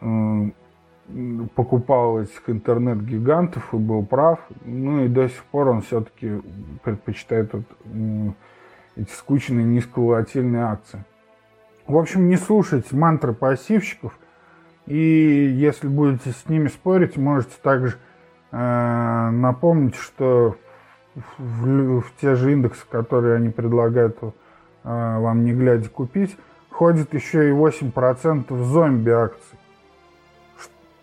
[0.00, 0.52] э,
[1.54, 4.40] покупал этих интернет-гигантов и был прав.
[4.64, 6.40] Ну и до сих пор он все-таки
[6.84, 8.34] предпочитает вот,
[8.96, 11.04] эти скучные низковолатильные акции.
[11.86, 14.18] В общем, не слушайте мантры пассивщиков.
[14.86, 17.96] И если будете с ними спорить, можете также
[18.50, 20.56] э, напомнить, что
[21.14, 24.28] в, в те же индексы, которые они предлагают э,
[24.82, 26.36] вам не глядя купить,
[26.70, 29.58] входит еще и 8% зомби акций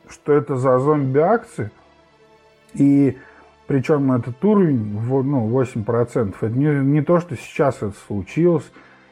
[0.09, 1.71] что это за зомби-акции.
[2.73, 3.17] И
[3.67, 8.65] причем этот уровень, ну, 8%, это не, не то, что сейчас это случилось,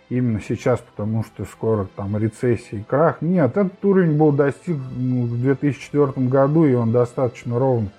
[0.10, 3.22] именно сейчас, потому что скоро там рецессия и крах.
[3.22, 7.90] Нет, этот уровень был достиг ну, в 2004 году, и он достаточно ровно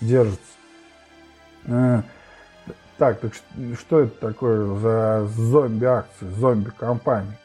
[0.00, 0.38] держится.
[1.64, 2.02] Э,
[2.98, 3.32] так, так
[3.78, 7.38] что это такое за зомби-акции, зомби-компании?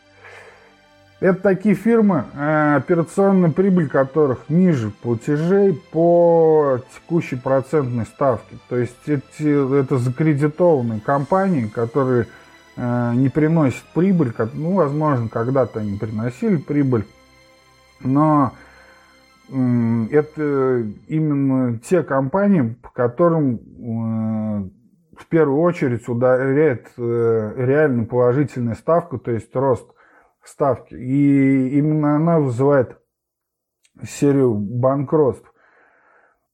[1.20, 8.58] Это такие фирмы, э, операционная прибыль которых ниже платежей по текущей процентной ставке.
[8.70, 12.28] То есть эти, это закредитованные компании, которые
[12.76, 14.32] э, не приносят прибыль.
[14.54, 17.08] Ну, возможно, когда-то они приносили прибыль,
[18.02, 18.54] но
[19.50, 29.32] это именно те компании, по которым э, в первую очередь ударяет реально положительная ставка, то
[29.32, 29.88] есть рост
[30.48, 30.96] ставки.
[30.96, 33.00] И именно она вызывает
[34.04, 35.52] серию банкротств.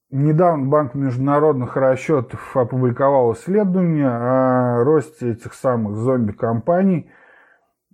[0.10, 7.10] Недавно Банк международных расчетов опубликовал исследование о росте этих самых зомби-компаний,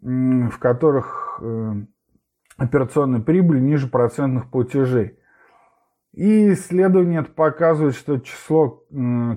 [0.02, 1.72] в которых э,
[2.58, 5.18] операционная прибыль ниже процентных платежей.
[6.12, 8.84] И исследование это показывает, что число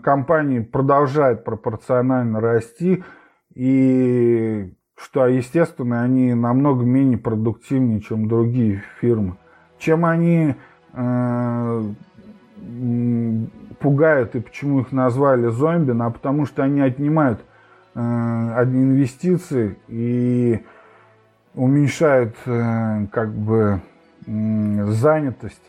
[0.02, 3.04] компаний продолжает пропорционально расти,
[3.54, 9.36] и что, естественно, они намного менее продуктивнее, чем другие фирмы.
[9.78, 10.54] Чем они
[10.92, 11.82] э,
[13.80, 17.40] пугают и почему их назвали зомби, а потому что они отнимают
[17.94, 20.62] э, инвестиции и
[21.54, 23.80] уменьшают э, как бы
[24.26, 25.62] э, занятость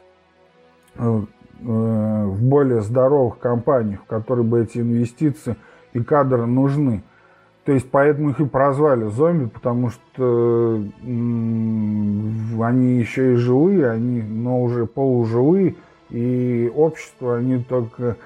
[0.95, 1.21] э,
[1.59, 5.55] в более здоровых компаниях, в которые бы эти инвестиции
[5.93, 7.03] и кадры нужны.
[7.65, 14.61] То есть поэтому их и прозвали зомби, потому что они еще и живые, они, но
[14.61, 15.75] уже полуживые,
[16.09, 18.17] и общество, они только,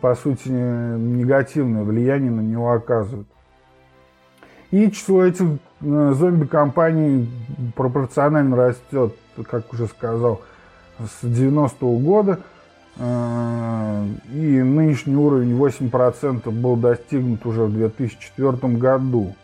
[0.00, 3.28] по сути, негативное влияние на него оказывают.
[4.70, 7.28] И число этих э, зомби-компаний
[7.76, 9.14] пропорционально растет,
[9.48, 10.40] как уже сказал,
[10.98, 12.40] с 90-го года–
[13.00, 19.34] и нынешний уровень 8% был достигнут уже в 2004 году.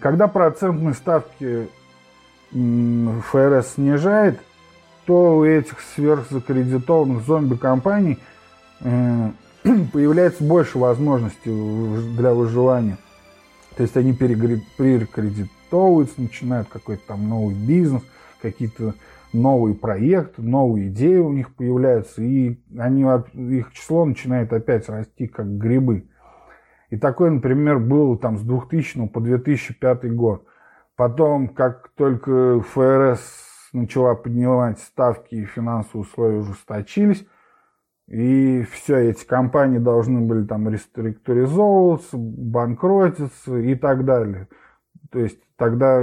[0.00, 1.68] Когда процентные ставки
[2.52, 4.40] ФРС снижает,
[5.04, 8.20] то у этих сверхзакредитованных зомби-компаний
[8.80, 9.30] э,
[9.92, 11.50] появляется больше возможностей
[12.16, 12.98] для выживания.
[13.76, 18.02] То есть они перекредитовываются, начинают какой-то там новый бизнес,
[18.40, 18.94] какие-то
[19.36, 23.04] новые проекты, новые идеи у них появляются, и они,
[23.56, 26.08] их число начинает опять расти как грибы.
[26.90, 30.46] И такое, например, было там с 2000 по 2005 год.
[30.96, 33.20] Потом, как только ФРС
[33.72, 37.26] начала поднимать ставки и финансовые условия ужесточились,
[38.08, 44.48] и все, эти компании должны были там реструктуризовываться, банкротиться и так далее.
[45.10, 46.00] То есть тогда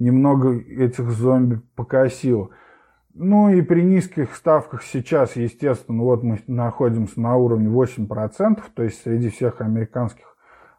[0.00, 2.50] немного этих зомби покосило.
[3.14, 9.02] Ну и при низких ставках сейчас, естественно, вот мы находимся на уровне 8%, то есть
[9.02, 10.24] среди всех американских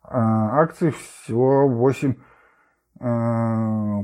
[0.04, 2.16] э, акций всего 8
[3.00, 4.04] э,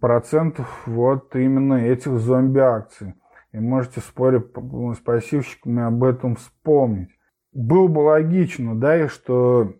[0.00, 3.14] процентов вот именно этих зомби-акций.
[3.52, 7.10] И можете спорить с пассивщиками об этом вспомнить.
[7.52, 9.74] Было бы логично, да, и что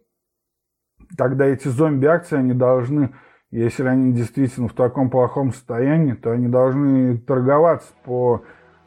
[1.17, 3.15] тогда эти зомби-акции, они должны
[3.51, 8.43] если они действительно в таком плохом состоянии, то они должны торговаться по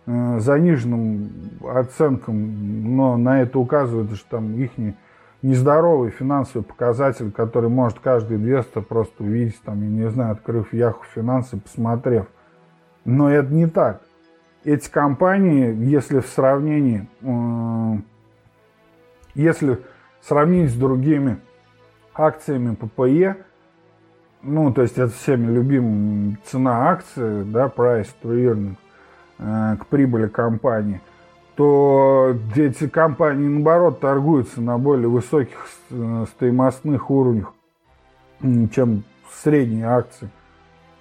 [0.06, 1.30] э, заниженным
[1.68, 4.96] оценкам, но на это указывает, что там их не,
[5.42, 11.04] нездоровый финансовый показатель, который может каждый инвестор просто увидеть, там, я не знаю, открыв Яху
[11.14, 12.28] финансы, посмотрев.
[13.04, 14.02] Но это не так.
[14.64, 18.02] Эти компании, если в сравнении, э,
[19.36, 19.82] если
[20.22, 21.42] сравнить с другими
[22.14, 23.44] акциями ППЕ,
[24.44, 28.76] ну, то есть это всеми любимая цена акции, да, price to earning,
[29.40, 31.02] э, к прибыли компании,
[31.56, 37.54] то эти компании, наоборот, торгуются на более высоких э, стоимостных уровнях,
[38.42, 39.04] чем
[39.44, 40.30] средние акции.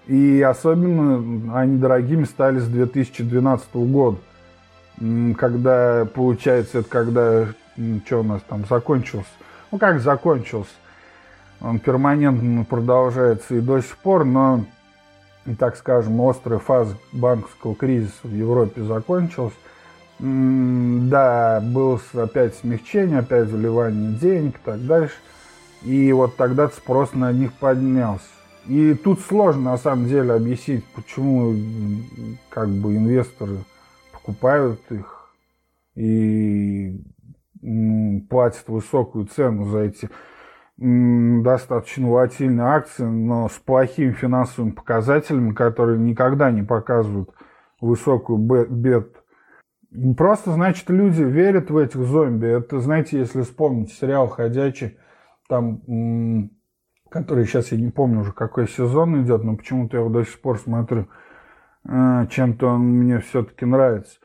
[0.06, 4.18] И особенно они дорогими стали с 2012 года,
[5.36, 7.46] когда, получается, это когда,
[8.04, 9.30] что у нас там закончился,
[9.70, 10.70] ну как закончился,
[11.62, 14.64] он перманентно продолжается и до сих пор, но,
[15.58, 19.54] так скажем, острая фаза банковского кризиса в Европе закончилась.
[20.18, 25.14] Да, было опять смягчение, опять вливание денег и так дальше.
[25.82, 28.24] И вот тогда спрос на них поднялся.
[28.66, 31.54] И тут сложно на самом деле объяснить, почему
[32.48, 33.58] как бы инвесторы
[34.12, 35.28] покупают их
[35.96, 37.02] и
[38.30, 40.08] платят высокую цену за эти
[40.78, 47.30] достаточно волатильные акции, но с плохими финансовыми показателями, которые никогда не показывают
[47.80, 49.16] высокую бет.
[50.16, 52.46] Просто, значит, люди верят в этих зомби.
[52.46, 54.96] Это, знаете, если вспомнить сериал «Ходячий»,
[55.48, 56.50] там,
[57.10, 60.40] который сейчас я не помню уже, какой сезон идет, но почему-то я его до сих
[60.40, 61.08] пор смотрю.
[61.86, 64.18] Э, чем-то он мне все-таки нравится.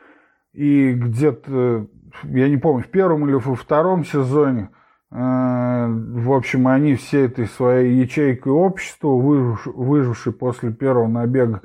[0.53, 1.87] И где-то,
[2.23, 4.69] я не помню, в первом или во втором сезоне–
[5.09, 11.61] в общем, они все этой своей ячейкой общества, выжившие после первого набега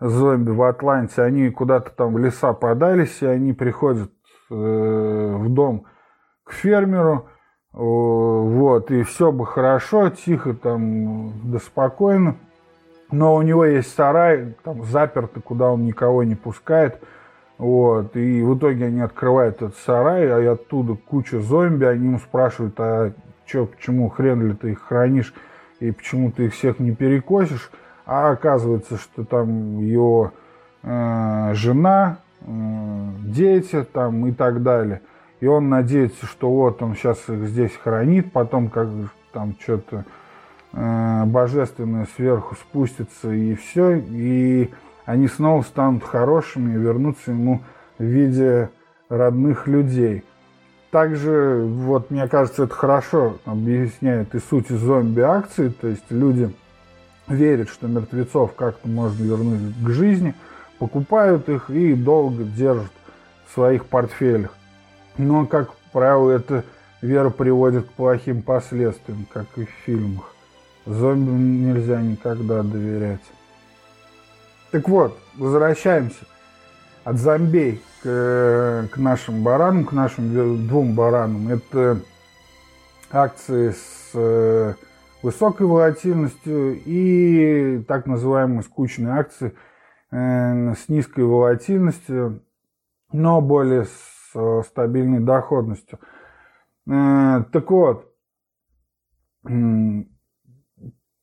[0.00, 4.10] зомби в Атланте, они куда-то там в леса подались, и они приходят
[4.50, 5.86] э, в дом
[6.44, 7.28] к фермеру,
[7.72, 12.36] вот, и все бы хорошо, тихо там, да спокойно,
[13.10, 17.00] но у него есть сарай, там заперто, куда он никого не пускает,
[17.58, 22.74] вот, и в итоге они открывают этот сарай, а оттуда куча зомби, они ему спрашивают,
[22.78, 23.12] а
[23.46, 25.32] чё, почему хрен ли ты их хранишь,
[25.80, 27.70] и почему ты их всех не перекосишь,
[28.06, 30.32] а оказывается, что там его
[30.82, 35.00] э, жена, э, дети там и так далее.
[35.40, 38.88] И он надеется, что вот он сейчас их здесь хранит, потом как
[39.32, 40.04] там что-то
[40.72, 44.70] э, божественное сверху спустится и все, и
[45.04, 47.62] они снова станут хорошими и вернутся ему
[47.98, 48.70] в виде
[49.08, 50.24] родных людей.
[50.90, 56.54] Также, вот мне кажется, это хорошо объясняет и суть зомби-акции, то есть люди
[57.26, 60.34] верят, что мертвецов как-то можно вернуть к жизни,
[60.78, 62.92] покупают их и долго держат
[63.46, 64.54] в своих портфелях.
[65.16, 66.64] Но, как правило, эта
[67.02, 70.32] вера приводит к плохим последствиям, как и в фильмах.
[70.86, 73.22] Зомби нельзя никогда доверять.
[74.74, 76.26] Так вот, возвращаемся
[77.04, 81.46] от зомбей к, к нашим баранам, к нашим двум баранам.
[81.46, 82.00] Это
[83.08, 84.74] акции с э,
[85.22, 89.54] высокой волатильностью и так называемые скучные акции
[90.10, 92.42] э, с низкой волатильностью,
[93.12, 96.00] но более с стабильной доходностью.
[96.90, 98.12] Э, так вот,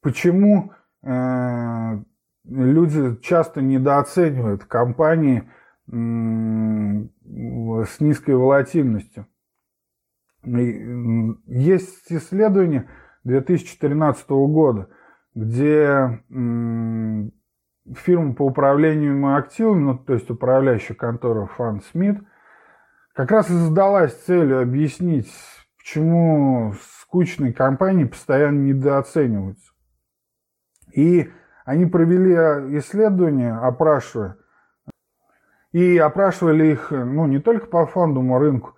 [0.02, 0.72] почему
[1.04, 2.04] э,
[2.44, 5.50] люди часто недооценивают компании
[5.88, 9.28] с низкой волатильностью.
[10.44, 12.90] Есть исследование
[13.24, 14.90] 2013 года,
[15.36, 16.24] где
[17.96, 22.20] фирма по управлению активами, ну, то есть управляющая контора Фан Смит,
[23.14, 25.32] как раз и задалась целью объяснить,
[25.78, 29.72] почему скучные компании постоянно недооцениваются.
[30.94, 31.30] И
[31.66, 32.34] они провели
[32.78, 34.38] исследование, опрашивая,
[35.72, 38.76] и опрашивали их ну, не только по фондовому рынку,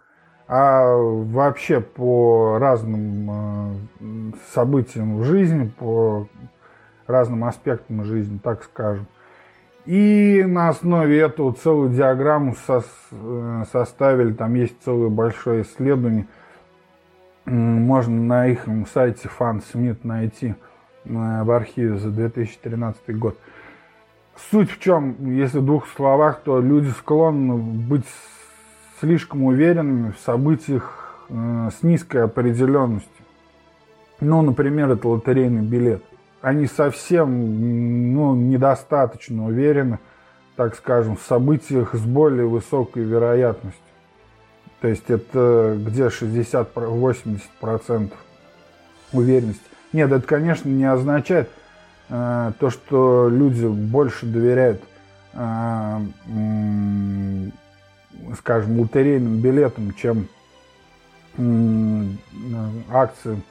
[0.48, 6.28] а вообще по разным э, событиям в жизни, по
[7.08, 9.08] разным аспектам жизни, так скажем.
[9.86, 16.28] И на основе этого целую диаграмму со, э, составили, там есть целое большое исследование,
[17.46, 20.56] можно на их сайте FunSmith найти
[21.06, 23.38] в архиве за 2013 год.
[24.50, 28.06] Суть в чем, если в двух словах, то люди склонны быть
[29.00, 33.12] слишком уверенными в событиях э, с низкой определенностью.
[34.22, 36.04] Ну, например, это лотерейный билет.
[36.42, 40.00] Они совсем ну, недостаточно уверены,
[40.56, 43.82] так скажем, в событиях с более высокой вероятностью.
[44.82, 48.12] То есть это где 60-80%
[49.14, 49.73] уверенности.
[49.94, 51.50] Нет, это, конечно, не означает
[52.10, 54.82] э, то, что люди больше доверяют,
[55.34, 56.00] э,
[58.40, 60.28] скажем, лотерейным билетам, чем
[62.92, 63.44] акциям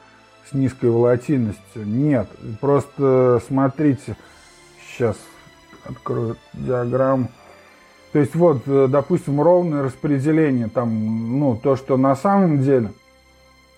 [0.49, 1.85] с низкой волатильностью.
[1.85, 2.29] Нет,
[2.61, 4.15] просто смотрите,
[4.85, 5.17] сейчас
[5.85, 7.29] открою диаграмму.
[8.11, 12.91] То есть вот, э, допустим, ровное распределение, там, ну, то, что на самом деле–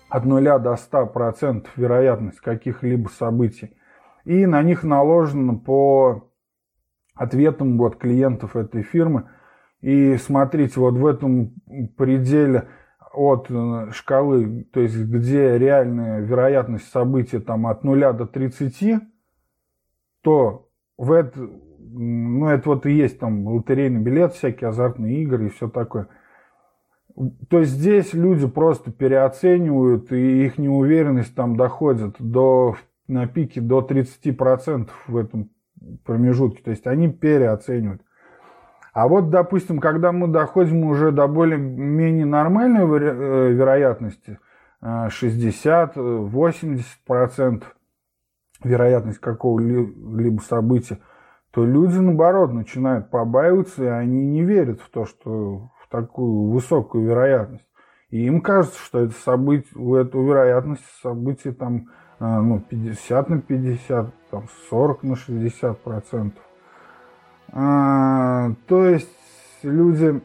[0.08, 3.76] от 0 до 100% вероятность каких-либо событий.
[4.24, 6.30] И на них наложено по
[7.14, 9.28] ответам вот клиентов этой фирмы.
[9.80, 11.54] И смотрите, вот в этом
[11.96, 12.68] пределе
[13.12, 19.00] от э, шкалы, то есть где реальная вероятность события там от 0 до 30,
[20.22, 25.50] то в это, ну это вот и есть там лотерейный билет, всякие азартные игры и
[25.50, 26.08] все такое–
[27.48, 32.76] то здесь люди просто переоценивают, и их неуверенность там доходит до,
[33.08, 35.50] на пике до 30% в этом
[36.04, 36.62] промежутке.
[36.62, 38.02] То есть они переоценивают.
[38.92, 44.38] А вот, допустим, когда мы доходим уже до более-менее нормальной э, вероятности,
[44.82, 46.82] 60-80%
[47.38, 47.60] э,
[48.64, 50.98] вероятность какого-либо события,
[51.50, 57.66] то люди, наоборот, начинают побаиваться, и они не верят в то, что такую высокую вероятность.
[58.10, 63.40] И им кажется, что это событие, у эту вероятность событий там а, ну, 50 на
[63.40, 66.42] 50, там 40 на 60 процентов.
[67.52, 69.10] А, то есть
[69.62, 70.20] люди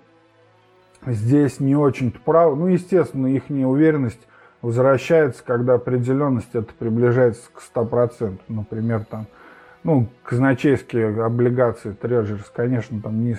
[1.06, 2.56] здесь не очень-то правы.
[2.56, 4.28] Ну, естественно, их неуверенность
[4.62, 8.40] возвращается, когда определенность это приближается к 100%.
[8.48, 9.28] Например, там
[9.84, 13.38] ну, казначейские облигации, трежерс, конечно, там не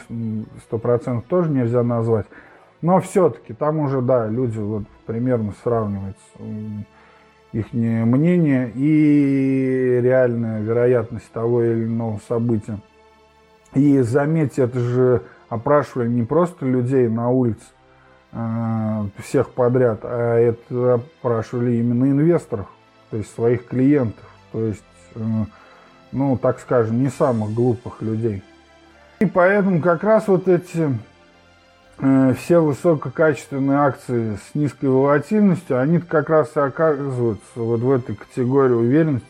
[0.71, 2.27] 100% тоже нельзя назвать,
[2.81, 6.17] но все-таки там уже, да, люди вот примерно сравнивают
[7.53, 12.79] их мнение и реальная вероятность того или иного события.
[13.75, 17.65] И заметьте, это же опрашивали не просто людей на улице,
[18.33, 22.67] а, всех подряд, а это опрашивали именно инвесторов,
[23.11, 24.25] то есть своих клиентов.
[24.53, 24.85] То есть
[25.15, 25.21] э,
[26.13, 28.43] ну, так скажем, не самых глупых людей.
[29.21, 30.99] И поэтому как раз вот эти
[31.99, 38.15] э, все высококачественные акции с низкой волатильностью, они как раз и оказываются вот в этой
[38.15, 39.27] категории уверенности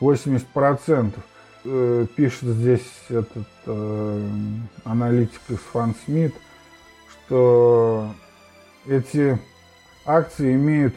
[0.00, 1.12] 60-80%.
[1.64, 4.28] Э, пишет здесь этот э,
[4.84, 6.34] аналитик из FunSmith,
[7.10, 8.12] что
[8.86, 9.38] эти
[10.04, 10.94] акции имеют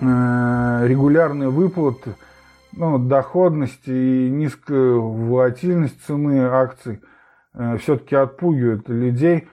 [0.00, 2.14] э, регулярные выплаты–
[2.76, 7.00] ну, доходность и низкая волатильность цены акций
[7.54, 9.48] э, все-таки отпугивают людей.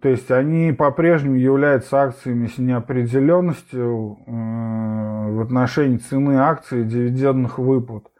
[0.00, 4.30] То есть они по-прежнему являются акциями с неопределенностью э,
[5.30, 8.10] в отношении цены акций и дивидендных выплат.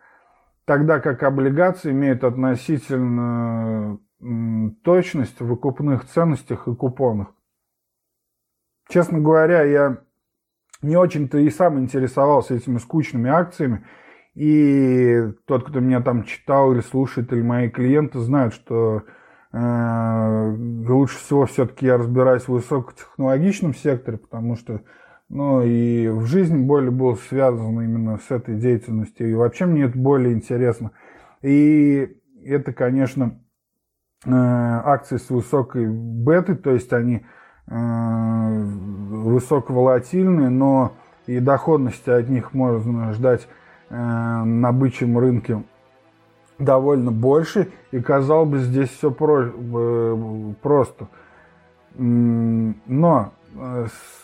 [0.64, 3.98] Тогда как облигации имеют относительно
[4.82, 7.34] точность в выкупных ценностях и купонах.
[8.88, 9.98] Честно говоря, я
[10.82, 13.84] не очень-то и сам интересовался этими скучными акциями.
[14.34, 19.04] И тот, кто меня там читал или слушает, или мои клиенты, знают, что
[19.52, 20.56] э,
[20.88, 24.80] лучше всего все-таки я разбираюсь в высокотехнологичном секторе, потому что
[25.28, 29.30] Ну и в жизни более был связан именно с этой деятельностью.
[29.30, 30.90] И вообще мне это более интересно.
[31.40, 33.40] И это, конечно,
[34.26, 37.24] э, акции с высокой бетой, то есть они
[37.66, 43.48] э, высоковолатильные, но и доходности от них можно ждать
[43.96, 45.62] на бычьем рынке
[46.58, 47.68] довольно больше.
[47.92, 49.50] И казалось бы, здесь все про,
[50.62, 51.08] просто.
[51.96, 53.32] Но,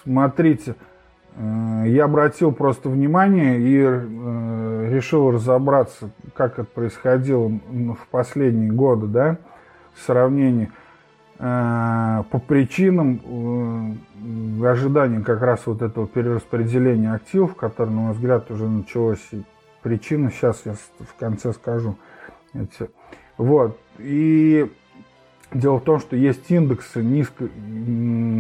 [0.03, 0.75] смотрите,
[1.37, 9.39] я обратил просто внимание и решил разобраться, как это происходило в последние годы, да,
[9.95, 10.71] в сравнении
[11.39, 13.21] э, по причинам
[14.63, 19.21] э, ожидания как раз вот этого перераспределения активов, которое, на мой взгляд, уже началось.
[19.81, 21.97] И причины сейчас я в конце скажу.
[23.37, 23.79] Вот.
[23.99, 24.71] И
[25.53, 27.51] дело в том, что есть индексы низкой,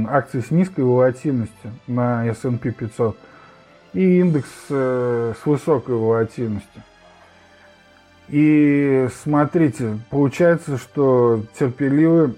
[0.08, 3.16] акций с низкой волатильностью на S&P 500
[3.92, 6.82] и индекс э, с высокой волатильностью.
[8.28, 12.34] И смотрите, получается, что терпеливые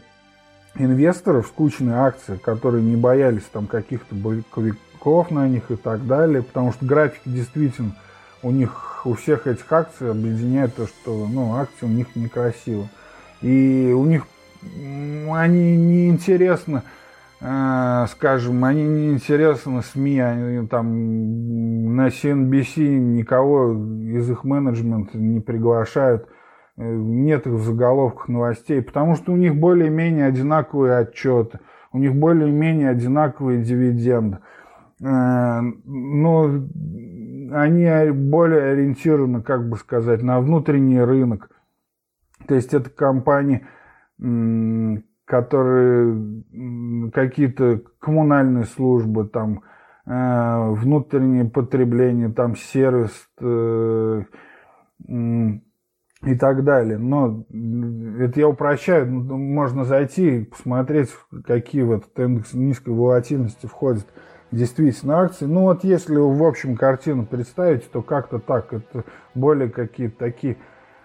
[0.75, 6.43] инвесторы в скучные акции, которые не боялись там каких-то боевиков на них и так далее,
[6.43, 7.95] потому что графики действительно
[8.43, 12.89] у них, у всех этих акций объединяет то, что ну, акции у них некрасивы.
[13.41, 14.27] И у них
[14.63, 16.85] они неинтересно
[17.45, 25.41] Э, скажем, они не интересны СМИ, они там на CNBC никого из их менеджмента не
[25.41, 26.29] приглашают,
[26.77, 31.59] э, нет их в заголовках новостей, потому что у них более-менее одинаковые отчеты,
[31.93, 34.39] у них более-менее одинаковые дивиденды.
[35.01, 36.49] Э, но
[37.53, 41.51] они более ориентированы, как бы сказать, на внутренний рынок.
[42.47, 43.67] То есть это компании,
[45.25, 46.43] которые
[47.13, 49.63] какие-то коммунальные службы, там,
[50.07, 54.23] э, внутреннее потребление, там, сервис э,
[55.09, 56.99] и так далее.
[56.99, 57.45] Но
[58.19, 61.11] это я упрощаю, ну, можно зайти и посмотреть,
[61.45, 64.07] какие в этот низкой волатильности входят
[64.53, 65.47] действительно акции.
[65.47, 70.57] Ну вот если в общем картину представить, то как-то так, это более какие-то такие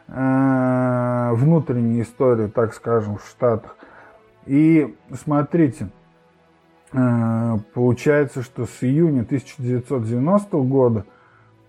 [0.08, 3.76] э, внутренние истории, так скажем, в Штатах.
[4.46, 5.90] И смотрите,
[6.92, 11.06] э, получается, что с июня 1990 года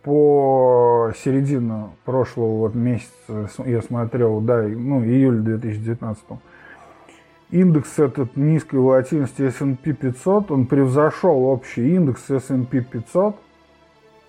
[0.02, 6.24] по середину прошлого вот месяца, я смотрел, да, ну, июль 2019,
[7.50, 13.36] индекс этот низкой волатильности S&P 500, он превзошел общий индекс S&P 500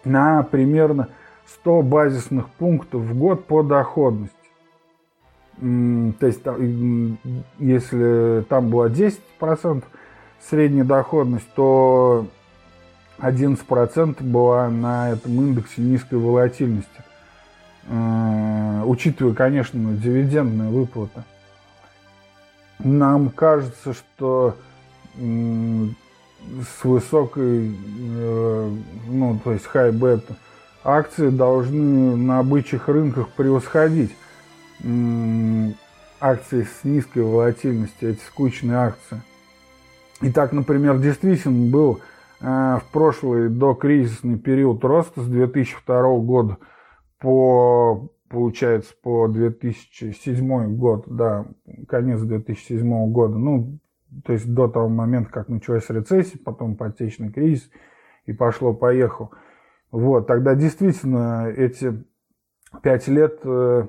[0.05, 1.09] на примерно
[1.45, 4.35] 100 базисных пунктов в год по доходности.
[5.59, 6.41] То есть,
[7.59, 9.83] если там было 10%
[10.39, 12.27] средняя доходность, то
[13.17, 17.03] 11% была на этом индексе низкой волатильности.
[17.89, 21.23] Э, учитывая, конечно, дивидендные выплаты.
[22.79, 24.55] Нам кажется, что
[25.17, 28.71] с высокой, э,
[29.07, 30.35] ну, то есть high beta
[30.83, 34.11] акции должны на бычьих рынках превосходить
[36.21, 39.21] акции с низкой волатильностью, эти скучные акции.
[40.21, 41.99] И так, например, действительно был
[42.41, 46.57] э, в прошлый докризисный период роста с 2002 года
[47.19, 51.47] по, получается, по 2007 год, да,
[51.87, 53.79] конец 2007 года, ну,
[54.23, 57.69] то есть до того момента, как началась рецессия, потом ипотечный кризис,
[58.25, 59.31] и пошло-поехал.
[59.91, 62.03] Вот, тогда действительно эти
[62.83, 63.87] пять лет э,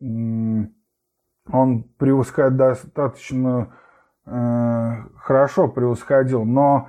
[0.00, 3.74] он превосходит достаточно
[4.24, 6.88] э, хорошо превосходил, но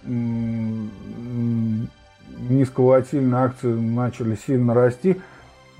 [2.49, 5.21] низковолатильные акции начали сильно расти.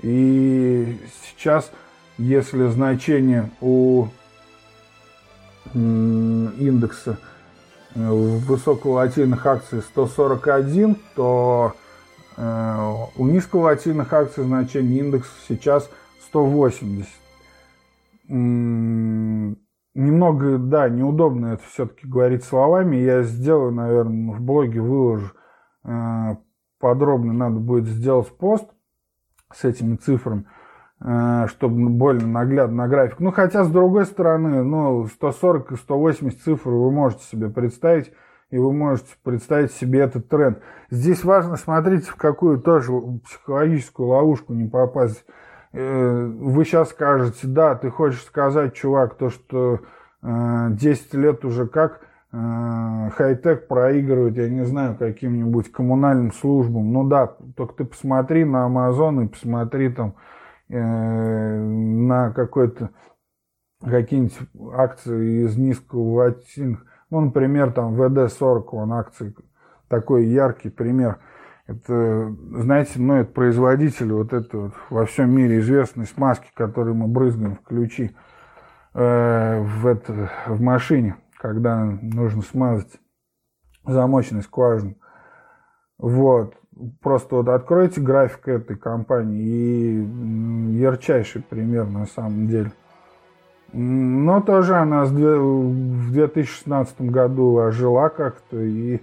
[0.01, 1.71] И сейчас,
[2.17, 4.07] если значение у
[5.73, 7.17] индекса
[7.95, 11.73] э, высоковолатильных акций 141, то
[12.37, 15.89] э, у низковолатильных акций значение индекса сейчас
[16.27, 17.07] 180.
[19.95, 22.97] Немного, да, неудобно это все-таки говорить словами.
[22.97, 25.31] Я сделаю, наверное, в блоге выложу
[25.83, 26.35] э,
[26.79, 27.33] подробно.
[27.33, 28.65] Надо будет сделать пост
[29.53, 30.45] с этими цифрами,
[31.01, 33.19] чтобы более наглядно на график.
[33.19, 38.11] Ну, хотя, с другой стороны, ну, 140 и 180 цифр вы можете себе представить,
[38.51, 40.59] и вы можете представить себе этот тренд.
[40.89, 42.91] Здесь важно смотреть, в какую тоже
[43.25, 45.23] психологическую ловушку не попасть.
[45.71, 49.79] Э, вы сейчас скажете, да, ты хочешь сказать, чувак, то, что
[50.21, 56.93] 10 э, лет уже как хай-тек проигрывает, я не знаю, каким-нибудь коммунальным службам.
[56.93, 60.38] Ну да, только ты посмотри на Amazon и посмотри там э,
[60.69, 62.91] на какой-то
[63.83, 64.37] какие-нибудь
[64.73, 66.85] акции из низковолатильных.
[67.09, 69.35] Ну, например, там ВД-40, он акции,
[69.87, 71.17] такой яркий пример.
[71.65, 77.07] Это, знаете, ну, это производитель вот это вот во всем мире известной смазки, которую мы
[77.07, 78.15] брызгаем в ключи
[78.93, 82.99] э, в, это, в машине когда нужно смазать
[83.85, 84.95] замочную скважину.
[85.97, 86.53] Вот.
[87.01, 92.71] Просто вот откройте график этой компании и ярчайший пример на самом деле.
[93.73, 98.99] Но тоже она в 2016 году ожила как-то и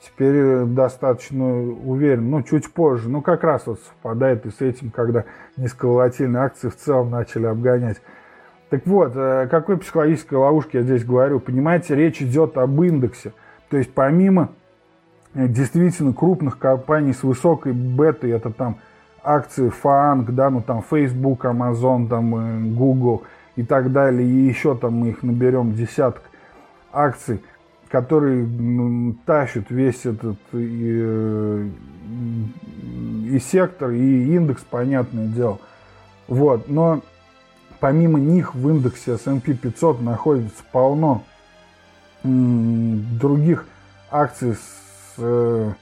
[0.00, 5.24] теперь достаточно уверен, ну, чуть позже, ну, как раз вот совпадает и с этим, когда
[5.56, 8.02] низковолатильные акции в целом начали обгонять
[8.72, 11.40] так вот, о э, какой психологической ловушке я здесь говорю?
[11.40, 13.34] Понимаете, речь идет об индексе.
[13.68, 14.46] То есть помимо э,
[15.34, 18.78] действительно крупных компаний с высокой бетой, это там
[19.22, 23.22] акции FANG, да, ну там Facebook, Amazon, там э, Google
[23.56, 26.22] и так далее, и еще там мы их наберем десяток
[26.92, 27.42] акций,
[27.88, 31.70] которые ну, тащат весь этот и,
[33.30, 35.58] и сектор, и индекс, понятное дело.
[36.28, 37.02] Вот, но
[37.80, 41.24] помимо них в индексе S&P 500 находится полно
[42.24, 43.66] других
[44.10, 44.81] акций с,
[45.18, 45.72] э,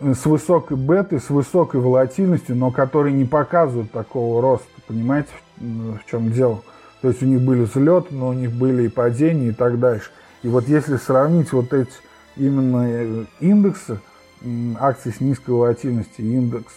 [0.00, 4.68] с высокой бетой, с высокой волатильностью, но которые не показывают такого роста.
[4.86, 5.28] Понимаете,
[5.58, 6.62] в чем дело?
[7.02, 10.10] То есть у них были взлеты, но у них были и падения и так дальше.
[10.42, 11.92] И вот если сравнить вот эти
[12.36, 14.00] именно э, индексы
[14.78, 16.72] акций с низкой волатильностью и индекс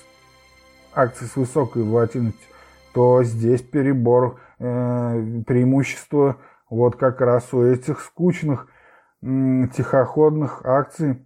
[0.94, 2.46] акций с высокой волатильностью,
[2.94, 6.38] то здесь перебор э, преимущества
[6.70, 8.68] вот как раз у этих скучных
[9.24, 11.26] тихоходных акций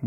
[0.00, 0.06] э,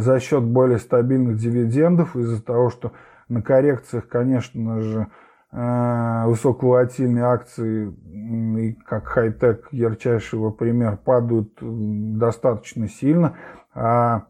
[0.00, 2.92] за счет более стабильных дивидендов, из-за того, что
[3.28, 5.06] на коррекциях, конечно же,
[5.52, 13.36] э, высоковолатильные акции, как хай-тек, ярчайшего пример, падают достаточно сильно,
[13.74, 14.26] а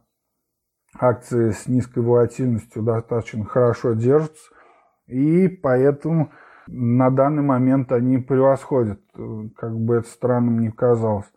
[0.99, 4.51] акции с низкой волатильностью достаточно хорошо держатся
[5.09, 6.31] и поэтому
[6.67, 9.01] на данный момент они превосходят,
[9.57, 11.33] как бы это странным ни казалось.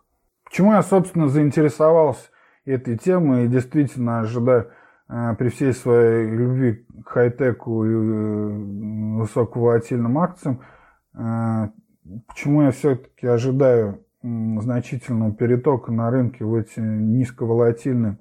[0.52, 2.28] Почему я, собственно, заинтересовался
[2.66, 4.70] этой темой и действительно ожидаю
[5.08, 8.48] э, при всей своей любви к хай-теку и э,
[9.20, 10.60] высоковолатильным акциям,
[11.14, 11.68] э,
[12.28, 18.18] почему я все-таки ожидаю значительного перетока на рынке в эти низковолатильные,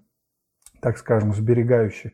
[0.80, 2.14] так скажем, сберегающие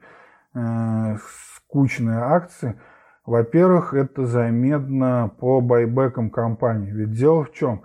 [1.68, 2.80] скучные акции–
[3.24, 6.90] во-первых, это заметно по байбекам компании.
[6.92, 7.84] Ведь дело в чем?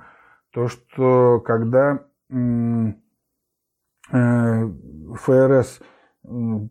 [0.52, 2.04] То, что когда
[5.14, 5.80] ФРС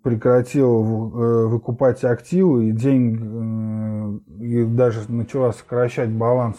[0.03, 6.57] прекратил э, выкупать активы и деньги, э, и даже начала сокращать баланс,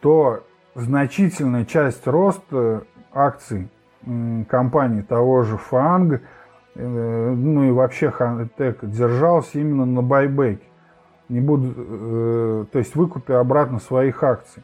[0.00, 3.68] то значительная часть роста акций
[4.48, 6.22] компании того же ФАНГ,
[6.74, 10.64] ну и вообще Хантек держался именно на байбеке
[11.32, 14.62] не буду, э, то есть выкупе обратно своих акций.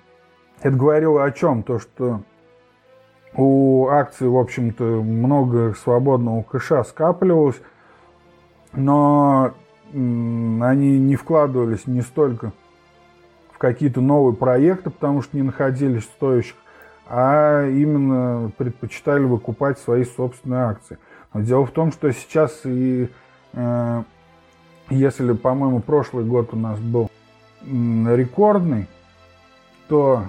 [0.60, 1.62] Это говорило о чем?
[1.62, 2.22] То, что
[3.34, 7.60] у акций, в общем-то, много свободного кэша скапливалось,
[8.72, 9.52] но
[9.92, 12.52] они не вкладывались не столько
[13.52, 16.56] в какие-то новые проекты, потому что не находились стоящих,
[17.06, 20.98] а именно предпочитали выкупать свои собственные акции.
[21.32, 23.08] Но дело в том, что сейчас и
[23.54, 24.02] э,
[24.90, 27.10] если, по-моему, прошлый год у нас был
[27.62, 28.86] рекордный,
[29.88, 30.24] то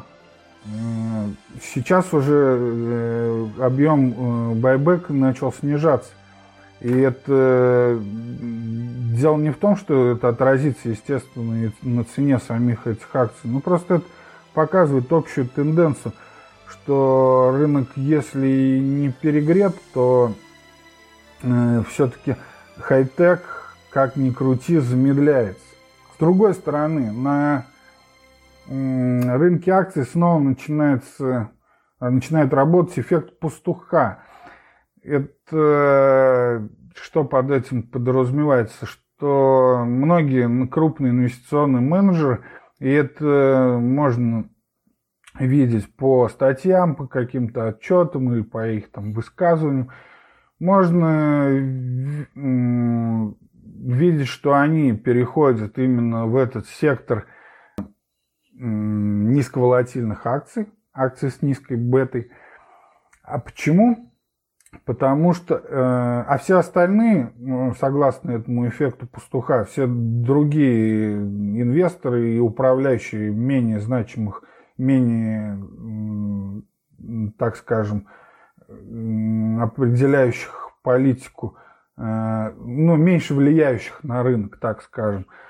[1.62, 6.12] сейчас уже э, объем э, байбека начал снижаться.
[6.82, 13.42] И это дело не в том, что это отразится, естественно, на цене самих этих акций.
[13.44, 14.06] Ну, просто это
[14.54, 16.14] показывает общую тенденцию,
[16.68, 20.34] что рынок, если не перегрет, то
[21.44, 22.36] э, все-таки
[22.78, 23.42] хай-тек,
[23.90, 25.62] как ни крути, замедляется.
[26.16, 27.66] С другой стороны, на
[28.70, 31.52] э, рынке акций снова начинается,
[32.00, 34.24] начинает работать эффект пастуха.
[35.02, 38.86] Это что под этим подразумевается?
[38.86, 42.44] Что многие крупные инвестиционные менеджеры,
[42.80, 44.50] и это можно
[45.40, 49.90] видеть по статьям, по каким-то отчетам или по их там высказываниям,
[50.60, 51.48] можно
[53.76, 57.28] видеть, что они переходят именно в этот сектор
[58.60, 62.32] низковолатильных акций, акций с низкой бетой.
[63.24, 64.12] А почему?
[64.86, 72.40] Потому что, э, а все остальные, ну, согласно этому эффекту пастуха, все другие инвесторы и
[72.40, 74.44] управляющие менее значимых,
[74.78, 75.58] менее,
[77.38, 78.08] так скажем,
[78.68, 81.58] определяющих политику,
[81.98, 85.49] э, ну, меньше влияющих на рынок, так скажем, э,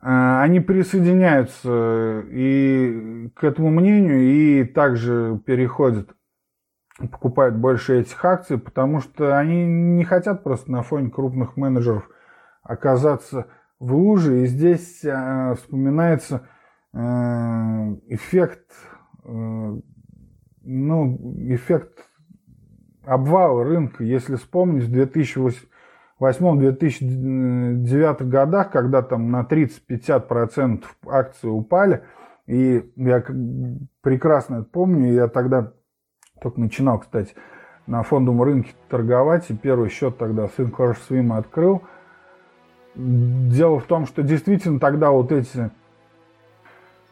[0.00, 6.16] они присоединяются и к этому мнению и также переходят
[6.98, 12.08] покупают больше этих акций, потому что они не хотят просто на фоне крупных менеджеров
[12.62, 14.42] оказаться в луже.
[14.42, 16.48] И здесь э, вспоминается
[16.92, 16.98] э,
[18.08, 18.72] эффект,
[19.24, 19.76] э,
[20.62, 22.08] ну, эффект
[23.04, 24.02] обвала рынка.
[24.02, 24.92] Если вспомнить, в
[26.20, 32.02] 2008-2009 годах, когда там на 30-50% акции упали,
[32.46, 33.22] и я
[34.00, 35.72] прекрасно это помню, я тогда
[36.40, 37.34] только начинал, кстати,
[37.86, 41.82] на фондовом рынке торговать, и первый счет тогда сын Swim открыл.
[42.94, 45.70] Дело в том, что действительно тогда вот эти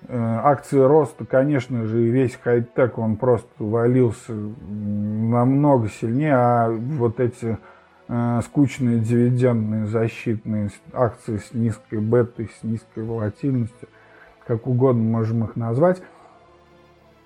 [0.09, 7.21] э, акции роста, конечно же, и весь хай-тек, он просто валился намного сильнее, а вот
[7.21, 7.59] эти
[8.07, 13.89] скучные дивидендные защитные акции с низкой бетой, с низкой волатильностью,
[14.47, 16.03] как угодно можем их назвать,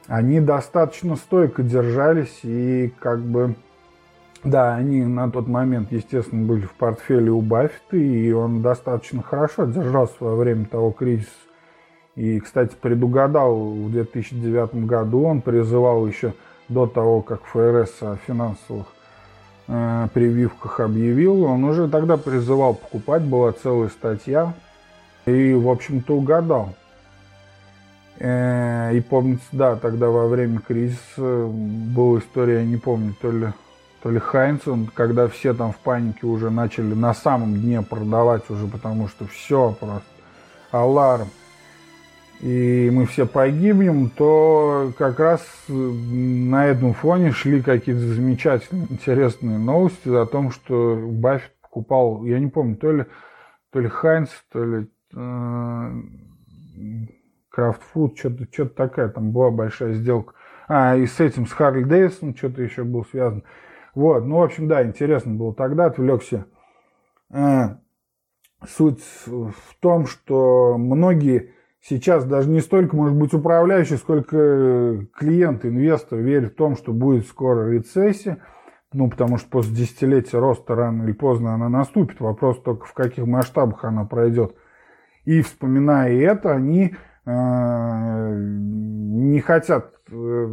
[0.07, 3.55] они достаточно стойко держались и как бы...
[4.45, 9.65] Да, они на тот момент, естественно, были в портфеле у Баффета, и он достаточно хорошо
[9.65, 11.29] держался во время того кризиса.
[12.15, 16.35] И, кстати, предугадал в 2009 году, он призывал еще
[16.69, 18.87] до того, как ФРС о финансовых
[19.69, 24.55] э, прививках объявил, он уже тогда призывал покупать, была целая статья,
[25.27, 26.75] и, в общем-то, угадал.
[28.19, 33.49] Э, и помнится, да, тогда во время кризиса была история, я не помню, то ли,
[34.03, 34.63] то ли Хайнц,
[34.95, 39.77] когда все там в панике уже начали на самом дне продавать уже, потому что все
[39.79, 40.03] просто
[40.73, 41.29] аларм.
[42.41, 50.09] И мы все погибнем, то как раз на этом фоне шли какие-то замечательные, интересные новости
[50.09, 53.07] о том, что Баффет покупал, я не помню, то ли,
[53.73, 55.93] то ли Хайнц, то ли э,
[57.51, 60.35] Крафтфуд, что-то что такая там была большая сделка.
[60.69, 63.43] А, и с этим, с Харли Дэвисом что-то еще был связан.
[63.97, 66.47] Вот, ну, в общем, да, интересно было тогда, отвлекся.
[67.31, 67.79] А,
[68.65, 76.23] суть в том, что многие сейчас даже не столько, может быть, управляющие, сколько клиенты, инвесторы
[76.23, 78.39] верят в том, что будет скоро рецессия,
[78.93, 82.21] ну, потому что после десятилетия роста рано или поздно она наступит.
[82.21, 84.55] Вопрос только в каких масштабах она пройдет.
[85.25, 86.95] И вспоминая это, они
[87.31, 90.49] Э, не хотят э,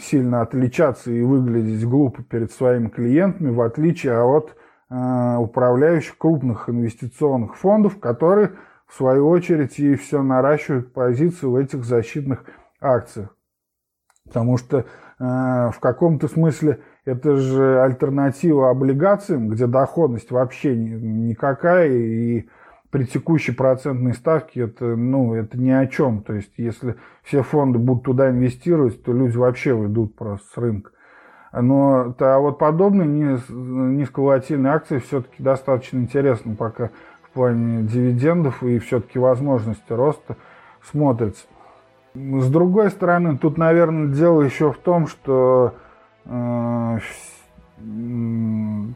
[0.00, 4.56] сильно отличаться и выглядеть глупо перед своими клиентами, в отличие от
[4.88, 8.52] э, управляющих крупных инвестиционных фондов, которые,
[8.86, 12.44] в свою очередь, и все наращивают позицию в этих защитных
[12.80, 13.36] акциях.
[14.24, 14.84] Потому что
[15.18, 22.48] в каком-то смысле это же альтернатива облигациям, где доходность вообще никакая, и
[22.90, 26.22] при текущей процентной ставке это, ну, это ни о чем.
[26.22, 30.90] То есть, если все фонды будут туда инвестировать, то люди вообще уйдут просто с рынка.
[31.52, 36.90] Но а вот подобные низковолатильные акции все-таки достаточно интересны пока
[37.36, 40.36] плане дивидендов и все-таки возможности роста
[40.82, 41.44] смотрится.
[42.14, 45.74] С другой стороны, тут, наверное, дело еще в том, что
[46.24, 46.98] э,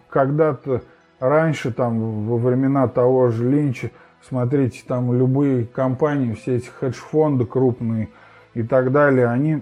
[0.08, 0.82] когда-то
[1.18, 3.90] раньше, там, во времена того же Линча,
[4.26, 8.08] смотрите, там любые компании, все эти хедж-фонды крупные
[8.54, 9.60] и так далее, они,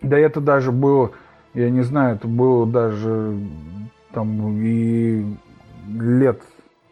[0.00, 1.12] да это даже было,
[1.54, 3.38] я не знаю, это было даже
[4.12, 5.24] там и
[5.88, 6.42] лет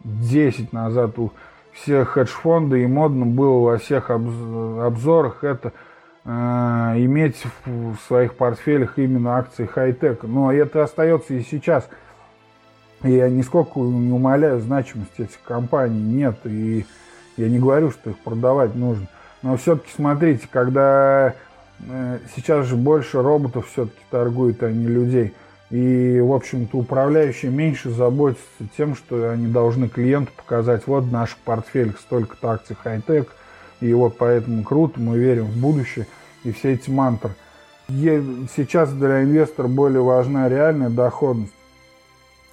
[0.05, 1.33] 10 назад у
[1.73, 5.73] всех хедж-фонды и модно было во всех обзорах это
[6.25, 10.23] э, иметь в своих портфелях именно акции хай-тек.
[10.25, 11.89] Но это остается и сейчас.
[13.03, 16.01] Я нисколько не умаляю значимость этих компаний.
[16.01, 16.39] Нет.
[16.45, 16.85] И
[17.37, 19.07] я не говорю, что их продавать нужно.
[19.43, 21.35] Но все-таки смотрите, когда
[21.79, 25.35] э, сейчас же больше роботов все-таки торгуют, а не людей–
[25.71, 28.45] и, в общем-то, управляющие меньше заботятся
[28.77, 33.29] тем, что они должны клиенту показать, вот наш портфель столько-то акций хай-тек,
[33.81, 36.07] и вот поэтому круто, мы верим в будущее,
[36.43, 37.31] и все эти мантры.
[37.89, 41.53] Сейчас для инвестора более важна реальная доходность,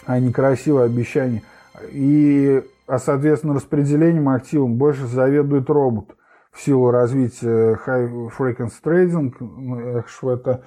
[0.06, 1.44] а не красивое обещание.
[1.92, 6.16] И, а, соответственно, распределением активов больше заведует робот
[6.52, 10.04] в силу развития high frequency trading,
[10.34, 10.64] это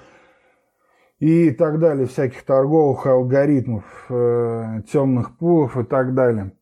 [1.21, 6.53] и так далее, всяких торговых алгоритмов, э, темных пулов и так далее.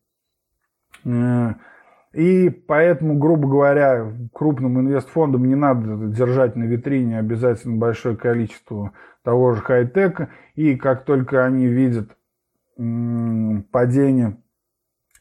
[1.05, 1.53] Э,
[2.13, 8.91] и поэтому, грубо говоря, крупным инвестфондам не надо держать на витрине обязательно большое количество
[9.23, 10.29] того же хай-тека.
[10.55, 12.15] И как только они видят
[13.71, 14.37] падение,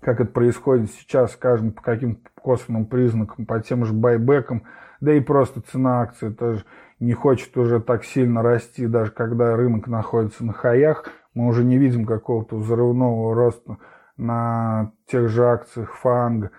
[0.00, 4.62] как это происходит сейчас, скажем, по каким-то косвенным признакам, по тем же байбекам,
[5.00, 6.64] да и просто цена акции тоже
[7.00, 11.78] не хочет уже так сильно расти, даже когда рынок находится на хаях, мы уже не
[11.78, 13.78] видим какого-то взрывного роста
[14.16, 16.50] на тех же акциях фанг,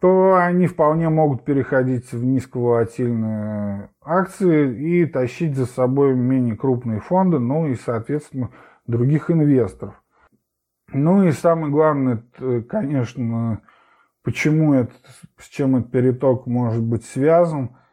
[0.00, 7.38] то они вполне могут переходить в низковолатильные акции и тащить за собой менее крупные фонды,
[7.38, 8.50] ну и, соответственно,
[8.86, 10.02] других инвесторов.
[10.92, 12.22] Ну и самое главное,
[12.68, 13.60] конечно,
[14.24, 14.92] почему это,
[15.36, 17.76] с чем этот переток может быть связан–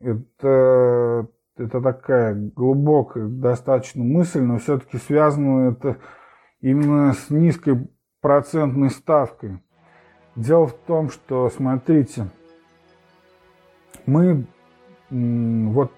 [0.00, 5.96] это, это такая глубокая достаточно мысль, но все-таки связано это
[6.60, 7.88] именно с низкой
[8.20, 9.62] процентной ставкой.
[10.36, 12.28] Дело в том, что, смотрите,
[14.06, 14.46] мы
[15.10, 15.92] вот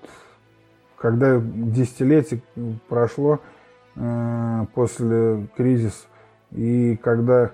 [0.96, 2.42] когда десятилетие
[2.88, 3.40] прошло
[3.96, 6.07] э, после кризиса,
[6.53, 7.53] и когда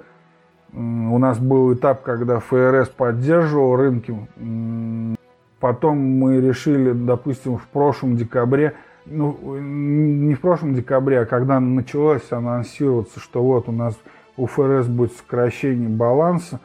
[0.73, 5.16] у нас был этап, когда ФРС поддерживал рынки,
[5.61, 8.75] Потом мы решили, допустим, в прошлом декабре,
[9.07, 13.97] ну, не в прошлом декабре, а когда началось анонсироваться, что вот у нас
[14.37, 16.61] у ФРС будет сокращение баланса,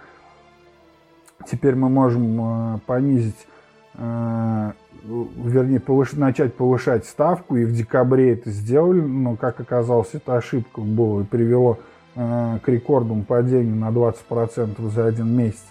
[1.49, 3.47] теперь мы можем э, понизить,
[3.93, 4.71] э,
[5.03, 6.13] вернее, повыш...
[6.13, 11.25] начать повышать ставку, и в декабре это сделали, но, как оказалось, это ошибка была и
[11.25, 11.79] привело
[12.15, 15.63] э, к рекордному падению на 20% за один месяц.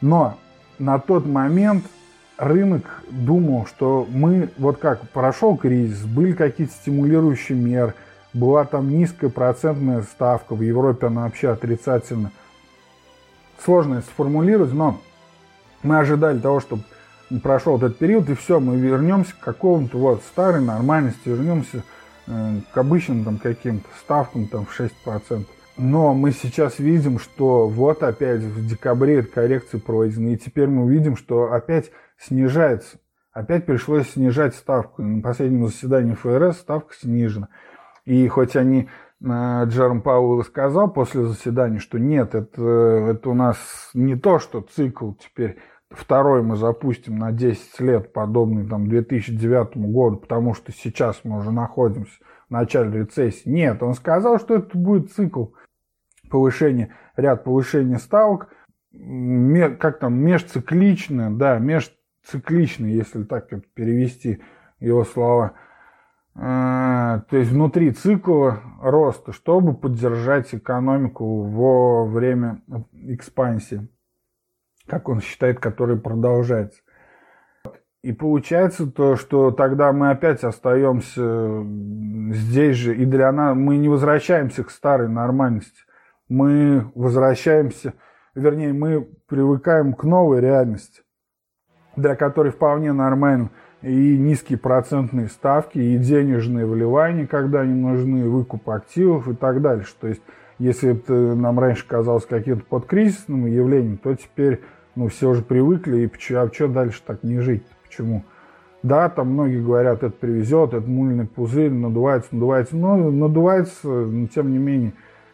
[0.00, 0.36] Но
[0.78, 1.84] на тот момент
[2.38, 7.94] рынок думал, что мы, вот как прошел кризис, были какие-то стимулирующие меры,
[8.32, 12.32] была там низкая процентная ставка, в Европе она вообще отрицательная.
[13.64, 15.00] Сложно сформулировать, но
[15.82, 16.82] мы ожидали того, чтобы
[17.42, 21.82] прошел этот период, и все, мы вернемся к какому-то вот старой нормальности, вернемся
[22.26, 25.46] э, к обычным там каким-то ставкам там в 6%.
[25.78, 30.90] Но мы сейчас видим, что вот опять в декабре эта коррекция пройдена, и теперь мы
[30.90, 32.98] видим, что опять снижается.
[33.32, 35.02] Опять пришлось снижать ставку.
[35.02, 37.48] На последнем заседании ФРС ставка снижена.
[38.04, 38.88] И хоть они,
[39.22, 44.62] э, Джером Пауэлл сказал после заседания, что нет, это, это у нас не то, что
[44.62, 45.58] цикл теперь
[45.90, 51.52] второй мы запустим на 10 лет, подобный там 2009 году, потому что сейчас мы уже
[51.52, 53.48] находимся в начале рецессии.
[53.48, 55.46] Нет, он сказал, что это будет цикл
[56.30, 58.48] повышения, ряд повышения ставок,
[59.78, 61.92] как там, межцикличное, да, меж
[62.26, 64.40] цикличный, если так перевести
[64.80, 65.54] его слова.
[66.34, 72.62] А, то есть внутри цикла роста, чтобы поддержать экономику во время
[72.92, 73.88] экспансии,
[74.86, 76.82] как он считает, который продолжается.
[78.02, 81.64] И получается то, что тогда мы опять остаемся
[82.32, 85.80] здесь же, и для нас мы не возвращаемся к старой нормальности.
[86.28, 87.94] Мы возвращаемся,
[88.34, 91.02] вернее, мы привыкаем к новой реальности
[91.96, 93.50] для которой вполне нормально
[93.82, 99.94] и низкие процентные ставки, и денежные вливания, когда они нужны, выкуп активов и так дальше.
[100.00, 100.22] То есть,
[100.58, 104.62] если это нам раньше казалось каким-то подкризисным явлением, то теперь
[104.94, 107.64] ну, все уже привыкли, и почему, а что дальше так не жить?
[107.86, 108.24] Почему?
[108.82, 112.76] Да, там многие говорят, это привезет, это мыльный пузырь, надувается, надувается.
[112.76, 114.92] Но надувается, но тем не менее,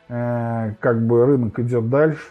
[0.09, 2.23] э, как бы рынок идет дальше,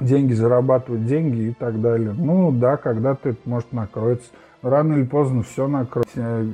[0.00, 2.14] деньги зарабатывают деньги и так далее.
[2.16, 4.30] Ну да, когда-то это может накроется.
[4.62, 6.46] Рано или поздно все накроется.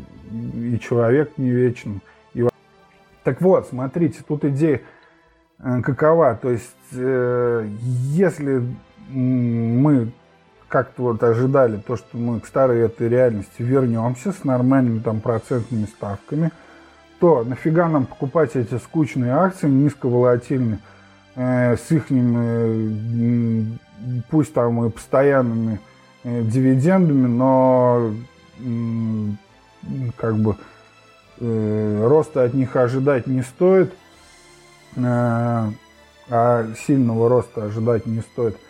[0.54, 2.00] И человек не вечен.
[2.34, 2.46] И...
[3.24, 4.82] Так вот, смотрите, тут идея
[5.58, 6.38] э, какова.
[6.40, 7.68] То есть, э,
[8.12, 8.62] если
[9.08, 10.12] мы
[10.68, 15.86] как-то вот ожидали то, что мы к старой этой реальности вернемся с нормальными там процентными
[15.86, 16.52] ставками,
[17.18, 20.78] то нафига нам покупать эти скучные акции, низковолатильные,
[21.36, 23.62] с их, э,
[24.30, 25.80] пусть там и постоянными
[26.24, 28.12] э, дивидендами, но
[28.58, 30.56] э, как бы
[31.38, 33.92] э, роста от них ожидать не стоит,
[34.96, 35.70] э,
[36.32, 38.56] а сильного роста ожидать не стоит–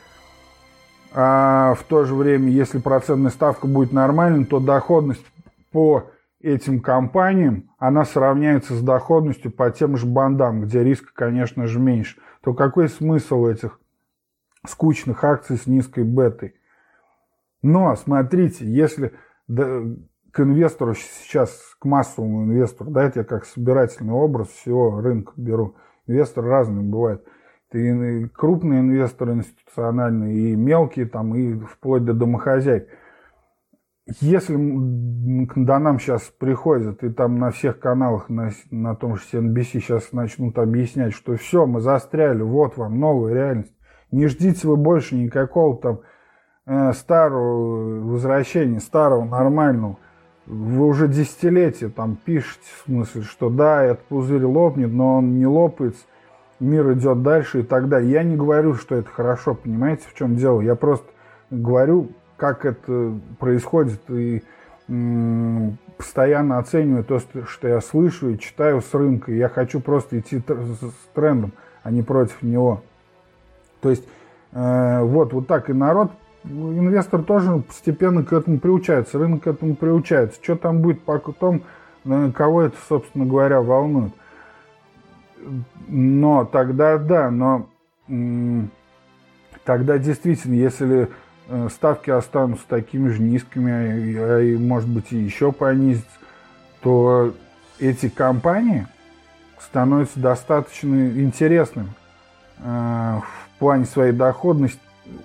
[1.13, 5.25] а в то же время, если процентная ставка будет нормальной, то доходность
[5.73, 6.05] по
[6.41, 12.19] этим компаниям, она сравняется с доходностью по тем же бандам, где риск, конечно же, меньше.
[12.43, 13.79] То какой смысл этих
[14.67, 16.55] скучных акций с низкой бетой?
[17.63, 19.13] Но, смотрите, если
[19.49, 25.77] к инвестору сейчас, к массовому инвестору, да, я как собирательный образ всего рынка беру,
[26.07, 27.25] инвестор разный бывает–
[27.73, 32.89] и крупные инвесторы институциональные, и мелкие, там, и вплоть до домохозяек.
[34.21, 34.57] Если
[35.57, 40.13] да нам сейчас приходят, и там на всех каналах, на, на том же CNBC сейчас
[40.13, 43.73] начнут объяснять, что все, мы застряли, вот вам новая реальность.
[44.11, 46.01] Не ждите вы больше никакого там
[46.67, 49.99] э, старого возвращения, старого, нормального.
[50.47, 55.47] Вы уже десятилетия там пишете, в смысле, что да, этот пузырь лопнет, но он не
[55.47, 56.05] лопается
[56.61, 58.13] мир идет дальше и так далее.
[58.13, 60.61] Я не говорю, что это хорошо, понимаете, в чем дело.
[60.61, 61.07] Я просто
[61.51, 64.43] говорю, как это происходит и
[65.99, 69.31] постоянно оцениваю то, что я слышу и читаю с рынка.
[69.31, 72.83] Я хочу просто идти с трендом, а не против него.
[73.83, 74.05] То есть
[74.53, 76.11] э, вот, вот так и народ,
[76.45, 80.43] инвестор тоже постепенно к этому приучается, рынок к этому приучается.
[80.43, 81.63] Что там будет потом,
[82.07, 84.13] э, кого это, собственно говоря, волнует.
[85.87, 87.69] Но тогда да, но
[89.65, 91.11] тогда действительно, если
[91.71, 93.73] ставки останутся такими же низкими,
[94.19, 96.11] а и может быть и еще понизятся,
[96.83, 97.35] то
[97.79, 98.87] эти компании
[99.61, 101.93] становятся достаточно интересными.
[102.59, 104.81] Э, в плане своей доходности,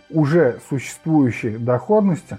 [0.09, 2.37] уже существующей доходности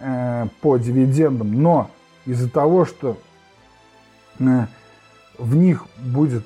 [0.00, 1.90] э, по дивидендам, но
[2.26, 3.18] из-за того, что
[4.38, 6.44] в них будет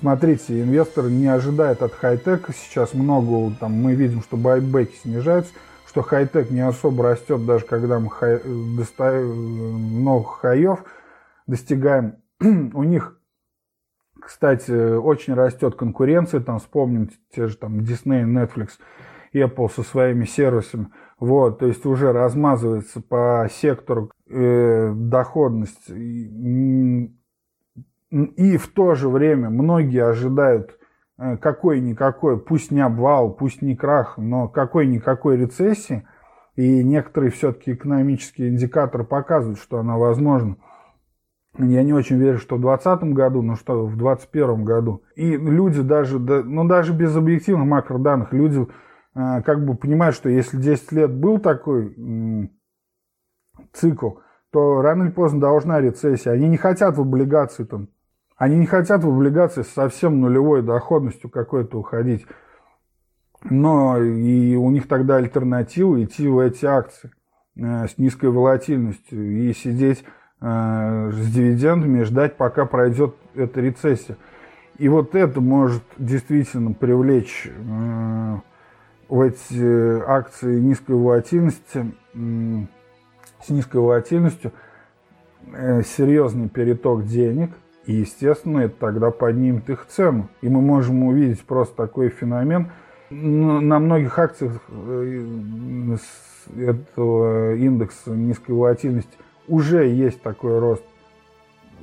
[0.00, 5.52] Смотрите, инвестор не ожидает от хай-тека сейчас много, там мы видим, что байбеки снижаются,
[5.92, 8.40] что хай-тек не особо растет, даже когда мы хай,
[8.78, 10.82] достаем новых хаев
[11.46, 12.16] достигаем.
[12.40, 13.20] У них,
[14.18, 18.70] кстати, очень растет конкуренция, там вспомним те же там Disney, Netflix,
[19.34, 20.88] Apple со своими сервисами.
[21.20, 25.90] Вот, то есть уже размазывается по сектору э, доходность.
[25.90, 27.10] И
[28.10, 30.78] в то же время многие ожидают
[31.40, 36.06] какой-никакой, пусть не обвал, пусть не крах, но какой-никакой рецессии.
[36.56, 40.56] И некоторые все-таки экономические индикаторы показывают, что она возможна.
[41.58, 45.02] Я не очень верю, что в 2020 году, но что в 2021 году.
[45.16, 48.66] И люди даже, ну даже без объективных макроданных, люди
[49.14, 51.94] э, как бы понимают, что если 10 лет был такой
[53.72, 54.10] цикл,
[54.50, 56.32] то рано или поздно должна рецессия.
[56.32, 57.88] Они не хотят в облигации там
[58.42, 62.26] они не хотят в облигации с совсем нулевой доходностью какой-то уходить.
[63.44, 67.12] Но и у них тогда альтернатива идти в эти акции
[67.54, 70.02] э, с низкой волатильностью и сидеть
[70.40, 74.16] э, с дивидендами и ждать, пока пройдет эта рецессия.
[74.76, 78.36] И вот это может действительно привлечь э,
[79.08, 84.50] в эти акции низкой волатильности, с низкой волатильностью
[85.84, 87.52] серьезный переток денег–
[87.86, 90.28] и, естественно, это тогда поднимет их цену.
[90.40, 92.70] И мы можем увидеть просто такой феномен.
[93.10, 95.96] На многих акциях э,
[96.56, 99.16] этого индекса низкой волатильности
[99.48, 100.84] уже есть такой рост.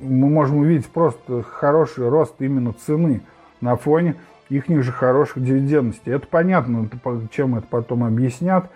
[0.00, 3.22] Мы можем увидеть просто хороший рост именно цены
[3.60, 4.16] на фоне
[4.50, 6.12] их же хороших дивидендностей.
[6.12, 6.88] Это понятно,
[7.30, 8.68] чем это потом объяснят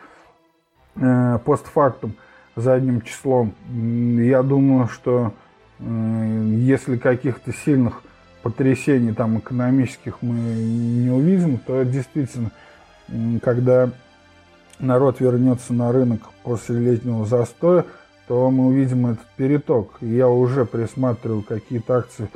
[0.96, 2.14] э, постфактум
[2.54, 3.54] задним числом.
[3.68, 5.32] Я думаю, что
[5.80, 8.02] если каких-то сильных
[8.42, 12.50] потрясений там экономических мы не увидим, то действительно,
[13.42, 13.90] когда
[14.78, 17.84] народ вернется на рынок после летнего застоя,
[18.28, 19.96] то мы увидим этот переток.
[20.00, 22.28] Я уже присматриваю какие-то акции,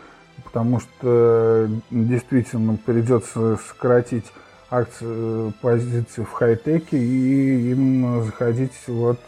[0.45, 4.27] потому что действительно придется сократить
[4.71, 9.19] акции, позиции в хай-теке и именно заходить вот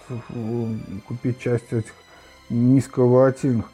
[1.07, 1.95] купить часть этих
[2.51, 3.71] низковолатильных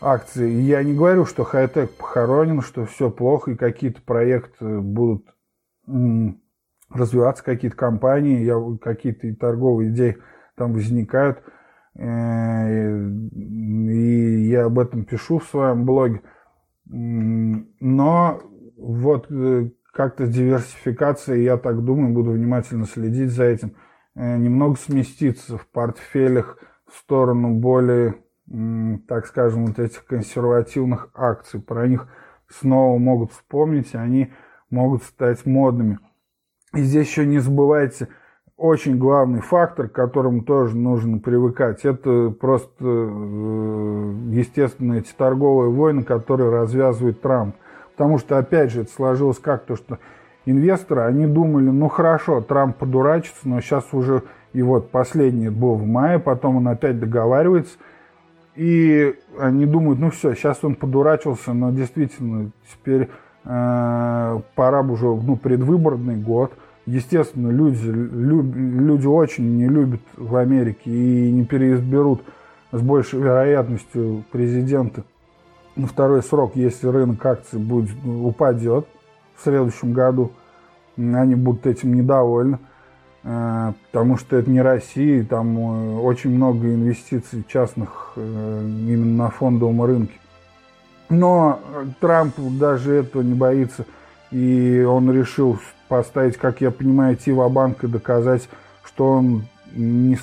[0.00, 0.52] акций.
[0.52, 5.26] Я не говорю, что хай-тек похоронен, что все плохо и какие-то проекты будут
[5.86, 10.18] развиваться, какие-то компании, какие-то торговые идеи
[10.56, 11.42] там возникают.
[11.94, 13.08] Э,
[13.40, 16.22] и я об этом пишу в своем блоге.
[16.86, 18.40] Но
[18.76, 23.74] вот э, как-то диверсификация, я так думаю, буду внимательно следить за этим,
[24.14, 28.16] э, немного сместиться в портфелях в сторону более,
[29.08, 31.60] так скажем, вот этих консервативных акций.
[31.60, 32.08] Про них
[32.48, 34.32] снова могут вспомнить, и они
[34.70, 35.98] могут стать модными.
[36.74, 38.08] И здесь еще не забывайте–
[38.60, 46.02] очень главный фактор, к которому тоже нужно привыкать, это просто, э, естественно, эти торговые войны,
[46.02, 47.56] которые развязывает Трамп.
[47.96, 49.98] Потому что, опять же, это сложилось как то, что
[50.44, 55.86] инвесторы, они думали, ну хорошо, Трамп подурачится, но сейчас уже, и вот последний был в
[55.86, 57.78] мае, потом он опять договаривается,
[58.60, 63.08] и они думают, ну все, сейчас он подурачился, но действительно, теперь
[63.44, 66.52] э, пора уже, ну, предвыборный год–
[66.86, 72.22] Естественно, люди, люб, люди очень не любят в Америке и не переизберут
[72.72, 75.04] с большей вероятностью президента
[75.76, 78.86] на второй срок, если рынок акций будет, упадет
[79.36, 80.32] в следующем году.
[80.96, 82.58] Они будут этим недовольны,
[83.22, 89.82] потому что это не Россия, там э, очень много инвестиций частных э, именно на фондовом
[89.82, 90.14] рынке.
[91.10, 91.60] Но
[92.00, 93.84] Трамп даже этого не боится,
[94.30, 98.48] и он решил поставить, как я понимаю, идти в банк и доказать,
[98.84, 100.16] что он не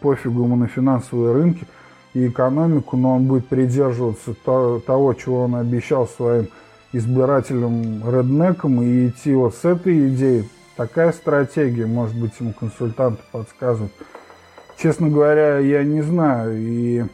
[0.00, 1.66] пофигу ему на финансовые рынки
[2.14, 6.48] и экономику, но он будет придерживаться то, того, чего он обещал своим
[6.92, 10.48] избирателям реднекам и идти вот с этой идеей.
[10.76, 13.92] Такая стратегия, может быть, ему консультанты подсказывают.
[14.76, 17.04] Честно говоря, я не знаю, и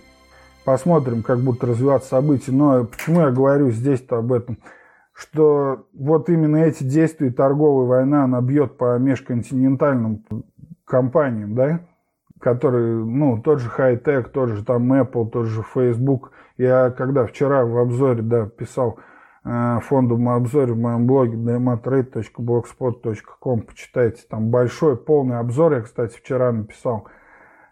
[0.64, 2.50] посмотрим, как будут развиваться события.
[2.52, 4.58] Но почему я говорю здесь-то об этом?
[5.14, 10.24] что вот именно эти действия торговая война, она бьет по межконтинентальным
[10.84, 11.80] компаниям, да,
[12.40, 16.32] которые, ну, тот же Hightech, тот же там Apple, тот же Facebook.
[16.56, 18.98] Я когда вчера в обзоре, да, писал
[19.44, 27.08] фондовом обзоре в моем блоге dmatrade.blogspot.com, почитайте, там большой полный обзор, я, кстати, вчера написал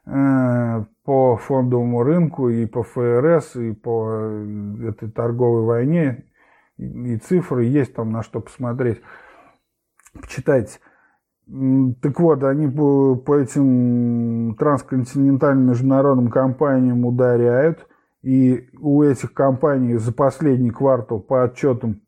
[0.06, 6.24] э, по фондовому рынку и по ФРС, и по э, этой торговой войне,
[6.76, 9.00] и цифры есть там на что посмотреть.
[10.20, 10.80] Почитайте.
[12.02, 17.88] Так вот, они по, по этим трансконтинентальным международным компаниям ударяют,
[18.22, 22.02] и у этих компаний за последний квартал по отчетам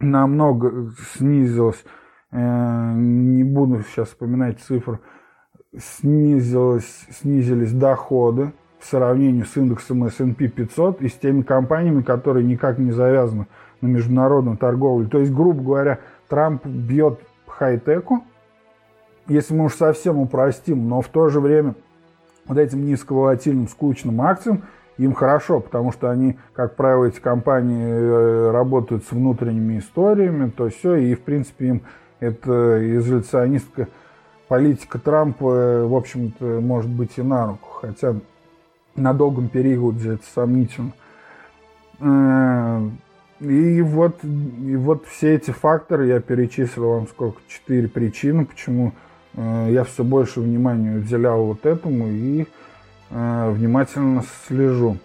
[0.00, 1.84] намного снизилось,
[2.32, 5.00] э, не буду сейчас вспоминать цифры,
[5.78, 12.78] снизилось, снизились доходы в сравнении с индексом S&P 500 и с теми компаниями, которые никак
[12.78, 13.46] не завязаны
[13.80, 15.08] на международную торговлю.
[15.08, 18.24] То есть, грубо говоря, Трамп бьет хай-теку,
[19.28, 21.74] если мы уж совсем упростим, но в то же время
[22.46, 24.64] вот этим низковолатильным, скучным акциям
[24.98, 30.68] им хорошо, потому что они, как правило, эти компании э, работают с внутренними историями, то
[30.68, 31.82] все, и в принципе им
[32.18, 33.88] это изоляционистская
[34.48, 38.14] политика Трампа, в общем-то, может быть и на руку, хотя
[38.94, 40.92] на долгом периоде это сомнительно.
[42.00, 42.88] Э,
[43.40, 48.92] и вот, и вот все эти факторы я перечислил вам сколько, четыре причины, почему
[49.34, 52.46] э, я все больше внимания уделял вот этому и э,
[53.10, 54.98] внимательно слежу.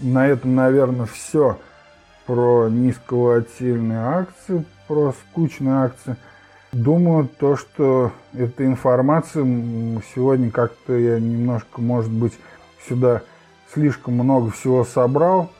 [0.00, 1.58] На этом, наверное, все
[2.26, 6.16] про низковолатильные акции, про скучные акции.
[6.72, 9.44] Думаю, то, что эта информация
[10.14, 12.32] сегодня как-то я немножко, может быть,
[12.88, 13.22] сюда
[13.72, 15.50] слишком много всего собрал.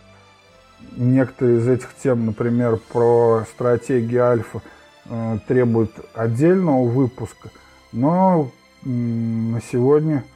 [0.96, 4.60] Некоторые из этих тем, например, про стратегии Альфа,
[5.06, 7.50] э, требуют отдельного выпуска,
[7.92, 8.50] но
[8.84, 10.33] на сегодня э,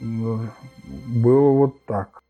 [0.00, 2.22] было вот так.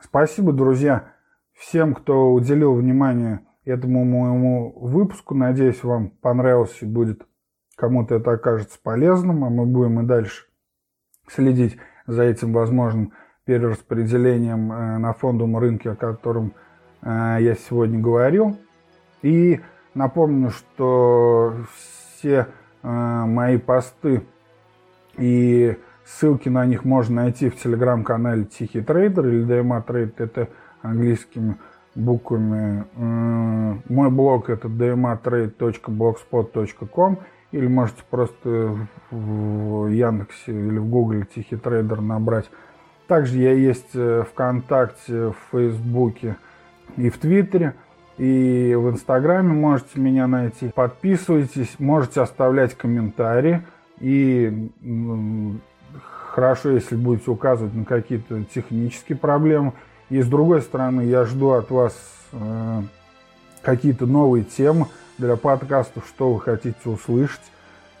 [0.00, 1.12] Спасибо, друзья,
[1.54, 5.34] всем, кто уделил внимание этому моему выпуску.
[5.34, 7.26] Надеюсь, вам понравился и будет
[7.76, 10.46] кому-то это окажется полезным, а мы будем и дальше
[11.28, 13.12] следить за этим возможным
[13.44, 16.54] перераспределением на фондовом рынке, о котором
[17.02, 18.56] я сегодня говорил.
[19.22, 19.60] И
[19.94, 22.46] напомню, что все
[22.82, 24.22] мои посты
[25.16, 30.48] и ссылки на них можно найти в телеграм-канале Тихий трейдер или DMA Trade, это
[30.82, 31.56] английскими
[31.94, 32.84] буквами.
[33.88, 37.18] Мой блог это dmatrade.blogspot.com
[37.52, 38.76] или можете просто
[39.10, 42.48] в Яндексе или в Гугле Тихий трейдер набрать.
[43.06, 46.36] Также я есть э, ВКонтакте, в Фейсбуке
[46.96, 47.74] и в Твиттере.
[48.18, 50.68] И в Инстаграме можете меня найти.
[50.68, 53.62] Подписывайтесь, можете оставлять комментарии.
[54.00, 54.70] И
[56.32, 59.72] хорошо, если будете указывать на какие-то технические проблемы.
[60.10, 61.96] И с другой стороны, я жду от вас
[62.32, 62.82] э,
[63.62, 64.86] какие-то новые темы
[65.18, 67.40] для подкастов, что вы хотите услышать.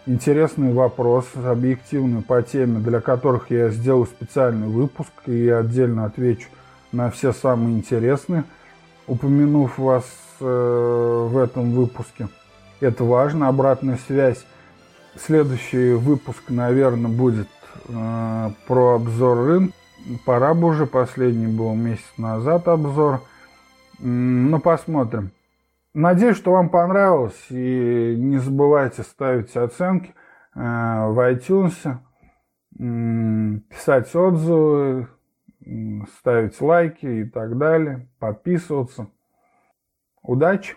[0.04, 6.48] Интересные вопросы, объективные по теме, для которых я сделаю специальный выпуск и отдельно отвечу
[6.90, 8.44] на все самые интересные,
[9.06, 10.04] упомянув вас
[10.40, 10.44] э,
[11.30, 12.28] в этом выпуске.
[12.80, 14.44] Это важно, обратная связь.
[15.16, 17.48] Следующий выпуск, наверное, будет
[17.88, 19.74] э, про обзор рынка
[20.24, 23.22] Пора бы уже, последний был месяц назад обзор.
[23.98, 25.30] Ну, посмотрим.
[25.94, 27.40] Надеюсь, что вам понравилось.
[27.50, 30.14] И не забывайте ставить оценки
[30.54, 31.98] э, в iTunes,
[33.68, 35.08] писать отзывы,
[36.18, 39.10] ставить лайки и так далее, подписываться.
[40.22, 40.76] Удачи!